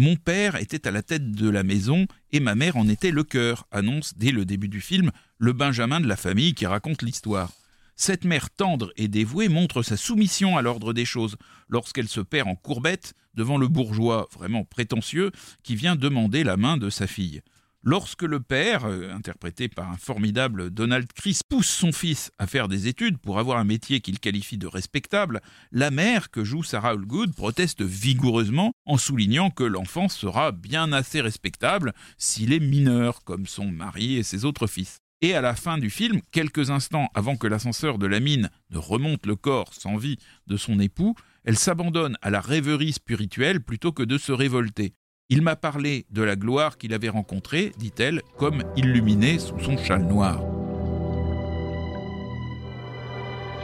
Mon 0.00 0.14
père 0.14 0.54
était 0.54 0.86
à 0.86 0.92
la 0.92 1.02
tête 1.02 1.32
de 1.32 1.50
la 1.50 1.64
maison 1.64 2.06
et 2.30 2.38
ma 2.38 2.54
mère 2.54 2.76
en 2.76 2.88
était 2.88 3.10
le 3.10 3.24
cœur, 3.24 3.66
annonce 3.72 4.16
dès 4.16 4.30
le 4.30 4.44
début 4.44 4.68
du 4.68 4.80
film 4.80 5.10
le 5.38 5.52
Benjamin 5.52 5.98
de 5.98 6.06
la 6.06 6.14
famille 6.14 6.54
qui 6.54 6.66
raconte 6.66 7.02
l'histoire. 7.02 7.50
Cette 7.96 8.24
mère 8.24 8.48
tendre 8.48 8.92
et 8.96 9.08
dévouée 9.08 9.48
montre 9.48 9.82
sa 9.82 9.96
soumission 9.96 10.56
à 10.56 10.62
l'ordre 10.62 10.92
des 10.92 11.04
choses 11.04 11.34
lorsqu'elle 11.68 12.06
se 12.06 12.20
perd 12.20 12.46
en 12.46 12.54
courbette 12.54 13.14
devant 13.34 13.58
le 13.58 13.66
bourgeois 13.66 14.28
vraiment 14.32 14.62
prétentieux 14.62 15.32
qui 15.64 15.74
vient 15.74 15.96
demander 15.96 16.44
la 16.44 16.56
main 16.56 16.76
de 16.76 16.90
sa 16.90 17.08
fille. 17.08 17.42
Lorsque 17.84 18.24
le 18.24 18.40
père, 18.40 18.86
euh, 18.86 19.12
interprété 19.12 19.68
par 19.68 19.90
un 19.90 19.96
formidable 19.96 20.70
Donald 20.70 21.06
Chris, 21.14 21.40
pousse 21.48 21.68
son 21.68 21.92
fils 21.92 22.32
à 22.36 22.48
faire 22.48 22.66
des 22.66 22.88
études 22.88 23.18
pour 23.18 23.38
avoir 23.38 23.58
un 23.58 23.64
métier 23.64 24.00
qu'il 24.00 24.18
qualifie 24.18 24.58
de 24.58 24.66
respectable, 24.66 25.40
la 25.70 25.92
mère, 25.92 26.30
que 26.30 26.42
joue 26.42 26.64
Sarah 26.64 26.90
Allgood, 26.90 27.34
proteste 27.36 27.82
vigoureusement 27.82 28.72
en 28.84 28.98
soulignant 28.98 29.50
que 29.50 29.62
l'enfant 29.62 30.08
sera 30.08 30.50
bien 30.50 30.92
assez 30.92 31.20
respectable 31.20 31.92
s'il 32.16 32.52
est 32.52 32.58
mineur, 32.58 33.22
comme 33.22 33.46
son 33.46 33.66
mari 33.66 34.16
et 34.16 34.24
ses 34.24 34.44
autres 34.44 34.66
fils. 34.66 34.98
Et 35.20 35.34
à 35.34 35.40
la 35.40 35.54
fin 35.54 35.78
du 35.78 35.90
film, 35.90 36.20
quelques 36.32 36.70
instants 36.70 37.08
avant 37.14 37.36
que 37.36 37.46
l'ascenseur 37.46 37.98
de 37.98 38.06
la 38.06 38.18
mine 38.18 38.50
ne 38.70 38.78
remonte 38.78 39.24
le 39.26 39.36
corps 39.36 39.72
sans 39.72 39.96
vie 39.96 40.18
de 40.48 40.56
son 40.56 40.80
époux, 40.80 41.14
elle 41.44 41.58
s'abandonne 41.58 42.16
à 42.22 42.30
la 42.30 42.40
rêverie 42.40 42.92
spirituelle 42.92 43.60
plutôt 43.60 43.92
que 43.92 44.02
de 44.02 44.18
se 44.18 44.32
révolter. 44.32 44.94
Il 45.30 45.42
m'a 45.42 45.56
parlé 45.56 46.06
de 46.10 46.22
la 46.22 46.36
gloire 46.36 46.78
qu'il 46.78 46.94
avait 46.94 47.10
rencontrée, 47.10 47.74
dit-elle, 47.76 48.22
comme 48.38 48.62
illuminée 48.76 49.38
sous 49.38 49.58
son 49.60 49.76
châle 49.76 50.06
noir. 50.06 50.40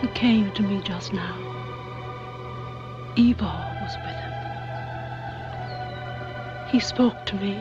He 0.03 0.09
came 0.13 0.53
to 0.53 0.63
me 0.63 0.83
just 0.85 1.15
now? 1.15 1.35
Was 3.17 3.97
with 3.97 4.15
him. 4.15 4.33
He 6.71 6.81
spoke 6.81 7.25
to 7.25 7.37
me 7.37 7.57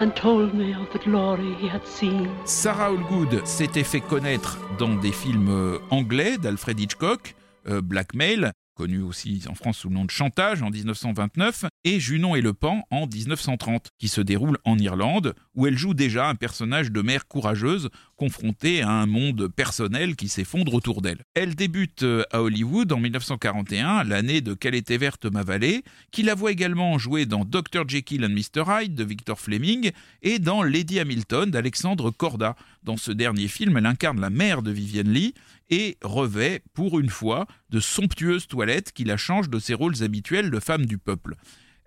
and 0.00 0.10
told 0.16 0.52
me 0.52 0.74
of 0.74 0.88
the 0.92 0.98
glory 1.04 1.54
he 1.60 1.68
had 1.68 1.86
seen. 1.86 2.28
Sarah 2.44 2.86
Allgood 2.86 3.46
s'était 3.46 3.84
fait 3.84 4.00
connaître 4.00 4.58
dans 4.80 4.96
des 4.96 5.12
films 5.12 5.50
euh, 5.50 5.78
anglais 5.90 6.38
d'Alfred 6.38 6.80
Hitchcock, 6.80 7.36
euh, 7.68 7.80
Blackmail, 7.80 8.50
connu 8.74 9.00
aussi 9.02 9.44
en 9.48 9.54
France 9.54 9.78
sous 9.78 9.88
le 9.90 9.94
nom 9.94 10.04
de 10.04 10.10
Chantage 10.10 10.62
en 10.62 10.70
1929, 10.70 11.66
et 11.88 12.00
Junon 12.00 12.36
et 12.36 12.42
le 12.42 12.52
Pan 12.52 12.86
en 12.90 13.06
1930, 13.06 13.92
qui 13.98 14.08
se 14.08 14.20
déroule 14.20 14.58
en 14.66 14.78
Irlande, 14.78 15.34
où 15.54 15.66
elle 15.66 15.78
joue 15.78 15.94
déjà 15.94 16.28
un 16.28 16.34
personnage 16.34 16.92
de 16.92 17.00
mère 17.00 17.26
courageuse 17.26 17.88
confrontée 18.16 18.82
à 18.82 18.90
un 18.90 19.06
monde 19.06 19.48
personnel 19.48 20.14
qui 20.14 20.28
s'effondre 20.28 20.74
autour 20.74 21.00
d'elle. 21.00 21.24
Elle 21.32 21.54
débute 21.54 22.02
euh, 22.02 22.24
à 22.30 22.42
Hollywood 22.42 22.92
en 22.92 22.98
1941, 22.98 24.04
l'année 24.04 24.42
de 24.42 24.52
Quelle 24.52 24.74
était 24.74 24.98
verte 24.98 25.24
ma 25.24 25.42
vallée, 25.42 25.82
qui 26.10 26.22
la 26.22 26.34
voit 26.34 26.52
également 26.52 26.98
jouer 26.98 27.24
dans 27.24 27.46
Dr. 27.46 27.88
Jekyll 27.88 28.22
and 28.22 28.30
Mr. 28.30 28.64
Hyde 28.68 28.94
de 28.94 29.04
Victor 29.04 29.40
Fleming 29.40 29.90
et 30.20 30.38
dans 30.38 30.62
Lady 30.62 31.00
Hamilton 31.00 31.50
d'Alexandre 31.50 32.10
Corda. 32.10 32.54
Dans 32.82 32.98
ce 32.98 33.12
dernier 33.12 33.48
film, 33.48 33.78
elle 33.78 33.86
incarne 33.86 34.20
la 34.20 34.30
mère 34.30 34.60
de 34.60 34.72
Vivienne 34.72 35.10
Lee 35.10 35.32
et 35.70 35.96
revêt, 36.02 36.60
pour 36.74 37.00
une 37.00 37.10
fois, 37.10 37.46
de 37.70 37.80
somptueuses 37.80 38.46
toilettes 38.46 38.92
qui 38.92 39.04
la 39.04 39.16
changent 39.16 39.48
de 39.48 39.58
ses 39.58 39.72
rôles 39.72 40.02
habituels 40.02 40.50
de 40.50 40.60
femme 40.60 40.84
du 40.84 40.98
peuple. 40.98 41.34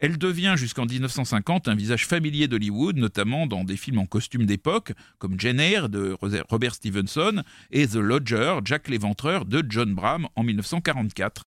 Elle 0.02 0.18
devient 0.18 0.56
jusqu'en 0.58 0.88
1950 0.88 1.68
un 1.68 1.76
visage 1.76 2.08
familier 2.08 2.48
d'Hollywood, 2.48 2.98
notamment 2.98 3.46
dans 3.46 3.64
des 3.64 3.78
films 3.78 4.00
en 4.00 4.08
costume 4.08 4.48
d'époque, 4.48 4.94
comme 5.20 5.40
Jane 5.40 5.60
Eyre 5.60 5.90
de 5.90 6.18
Robert 6.50 6.74
Stevenson 6.74 7.44
et 7.70 7.88
The 7.88 7.98
Lodger, 7.98 8.58
Jack 8.66 8.88
l'Éventreur 8.88 9.46
de 9.46 9.64
John 9.70 9.94
Bram 9.94 10.28
en 10.36 10.44
1944, 10.44 11.44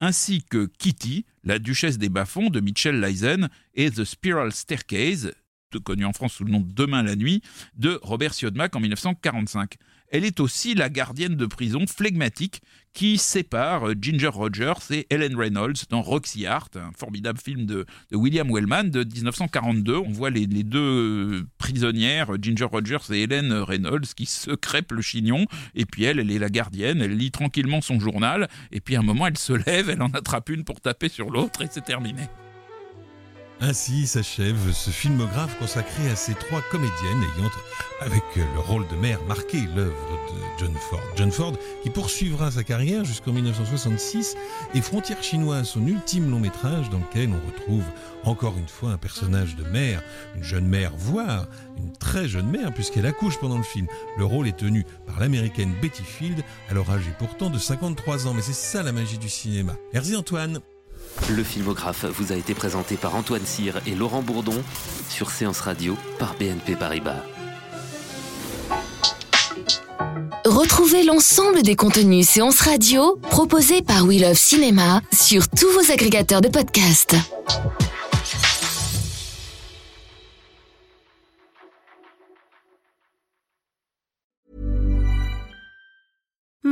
ainsi 0.00 0.44
que 0.44 0.70
Kitty, 0.78 1.26
la 1.42 1.58
duchesse 1.58 1.98
des 1.98 2.08
bas-fonds 2.08 2.48
de 2.48 2.60
Mitchell 2.60 3.00
Leisen 3.00 3.48
et 3.74 3.90
The 3.90 4.04
Spiral 4.04 4.52
Staircase, 4.52 5.32
connu 5.80 6.04
en 6.04 6.12
France 6.12 6.34
sous 6.34 6.44
le 6.44 6.52
nom 6.52 6.60
de 6.60 6.72
Demain 6.72 7.02
la 7.02 7.16
nuit, 7.16 7.42
de 7.74 7.98
Robert 8.02 8.34
Siodmak 8.34 8.74
en 8.76 8.80
1945 8.80 9.74
elle 10.10 10.24
est 10.24 10.40
aussi 10.40 10.74
la 10.74 10.88
gardienne 10.88 11.36
de 11.36 11.46
prison 11.46 11.86
flegmatique 11.86 12.60
qui 12.92 13.18
sépare 13.18 13.90
Ginger 14.00 14.28
Rogers 14.28 14.90
et 14.90 15.06
Ellen 15.10 15.36
Reynolds 15.36 15.84
dans 15.90 16.00
Roxy 16.00 16.46
Art, 16.46 16.70
un 16.76 16.92
formidable 16.96 17.38
film 17.38 17.66
de, 17.66 17.84
William 18.10 18.50
Wellman 18.50 18.84
de 18.84 19.04
1942. 19.04 19.96
On 19.96 20.12
voit 20.12 20.30
les, 20.30 20.46
deux 20.46 21.44
prisonnières, 21.58 22.30
Ginger 22.40 22.64
Rogers 22.64 23.12
et 23.12 23.24
Ellen 23.24 23.52
Reynolds, 23.52 24.14
qui 24.16 24.24
se 24.24 24.52
crêpent 24.52 24.92
le 24.92 25.02
chignon, 25.02 25.44
et 25.74 25.84
puis 25.84 26.04
elle, 26.04 26.18
elle 26.18 26.30
est 26.30 26.38
la 26.38 26.48
gardienne, 26.48 27.02
elle 27.02 27.16
lit 27.16 27.30
tranquillement 27.30 27.82
son 27.82 28.00
journal, 28.00 28.48
et 28.72 28.80
puis 28.80 28.96
à 28.96 29.00
un 29.00 29.02
moment, 29.02 29.26
elle 29.26 29.36
se 29.36 29.52
lève, 29.52 29.90
elle 29.90 30.00
en 30.00 30.10
attrape 30.12 30.48
une 30.48 30.64
pour 30.64 30.80
taper 30.80 31.10
sur 31.10 31.28
l'autre, 31.28 31.60
et 31.60 31.68
c'est 31.70 31.84
terminé. 31.84 32.22
Ainsi 33.60 34.06
s'achève 34.06 34.70
ce 34.72 34.90
filmographe 34.90 35.58
consacré 35.58 36.10
à 36.10 36.16
ces 36.16 36.34
trois 36.34 36.60
comédiennes 36.70 37.24
ayant, 37.36 37.50
avec 38.00 38.22
le 38.36 38.60
rôle 38.60 38.86
de 38.88 38.96
mère, 38.96 39.18
marqué 39.24 39.62
l'œuvre 39.74 39.94
de 40.28 40.40
John 40.58 40.74
Ford. 40.74 41.00
John 41.16 41.32
Ford 41.32 41.54
qui 41.82 41.88
poursuivra 41.88 42.50
sa 42.50 42.64
carrière 42.64 43.06
jusqu'en 43.06 43.32
1966 43.32 44.36
et 44.74 44.82
Frontière 44.82 45.22
chinoise, 45.22 45.68
son 45.68 45.86
ultime 45.86 46.30
long 46.30 46.38
métrage 46.38 46.90
dans 46.90 46.98
lequel 46.98 47.30
on 47.30 47.46
retrouve 47.46 47.84
encore 48.24 48.58
une 48.58 48.68
fois 48.68 48.90
un 48.90 48.98
personnage 48.98 49.56
de 49.56 49.64
mère, 49.64 50.02
une 50.36 50.44
jeune 50.44 50.66
mère, 50.66 50.92
voire 50.94 51.46
une 51.78 51.92
très 51.92 52.28
jeune 52.28 52.50
mère 52.50 52.74
puisqu'elle 52.74 53.06
accouche 53.06 53.38
pendant 53.38 53.56
le 53.56 53.64
film. 53.64 53.86
Le 54.18 54.26
rôle 54.26 54.48
est 54.48 54.58
tenu 54.58 54.84
par 55.06 55.18
l'américaine 55.18 55.72
Betty 55.80 56.02
Field, 56.02 56.42
alors 56.68 56.90
âgée 56.90 57.12
pourtant 57.18 57.48
de 57.48 57.58
53 57.58 58.26
ans, 58.26 58.34
mais 58.34 58.42
c'est 58.42 58.52
ça 58.52 58.82
la 58.82 58.92
magie 58.92 59.18
du 59.18 59.30
cinéma. 59.30 59.76
Merci 59.94 60.14
Antoine. 60.14 60.60
Le 61.28 61.42
filmographe 61.42 62.04
vous 62.04 62.32
a 62.32 62.36
été 62.36 62.54
présenté 62.54 62.96
par 62.96 63.16
Antoine 63.16 63.44
Cyr 63.44 63.80
et 63.86 63.94
Laurent 63.94 64.22
Bourdon 64.22 64.62
sur 65.08 65.30
Séance 65.30 65.60
Radio 65.60 65.96
par 66.18 66.34
BNP 66.34 66.76
Paribas. 66.76 67.22
Retrouvez 70.44 71.02
l'ensemble 71.02 71.62
des 71.62 71.74
contenus 71.74 72.28
Séance 72.28 72.60
Radio 72.60 73.18
proposés 73.30 73.82
par 73.82 74.04
We 74.04 74.20
Love 74.20 74.34
Cinéma 74.34 75.00
sur 75.12 75.48
tous 75.48 75.68
vos 75.72 75.92
agrégateurs 75.92 76.40
de 76.40 76.48
podcasts. 76.48 77.16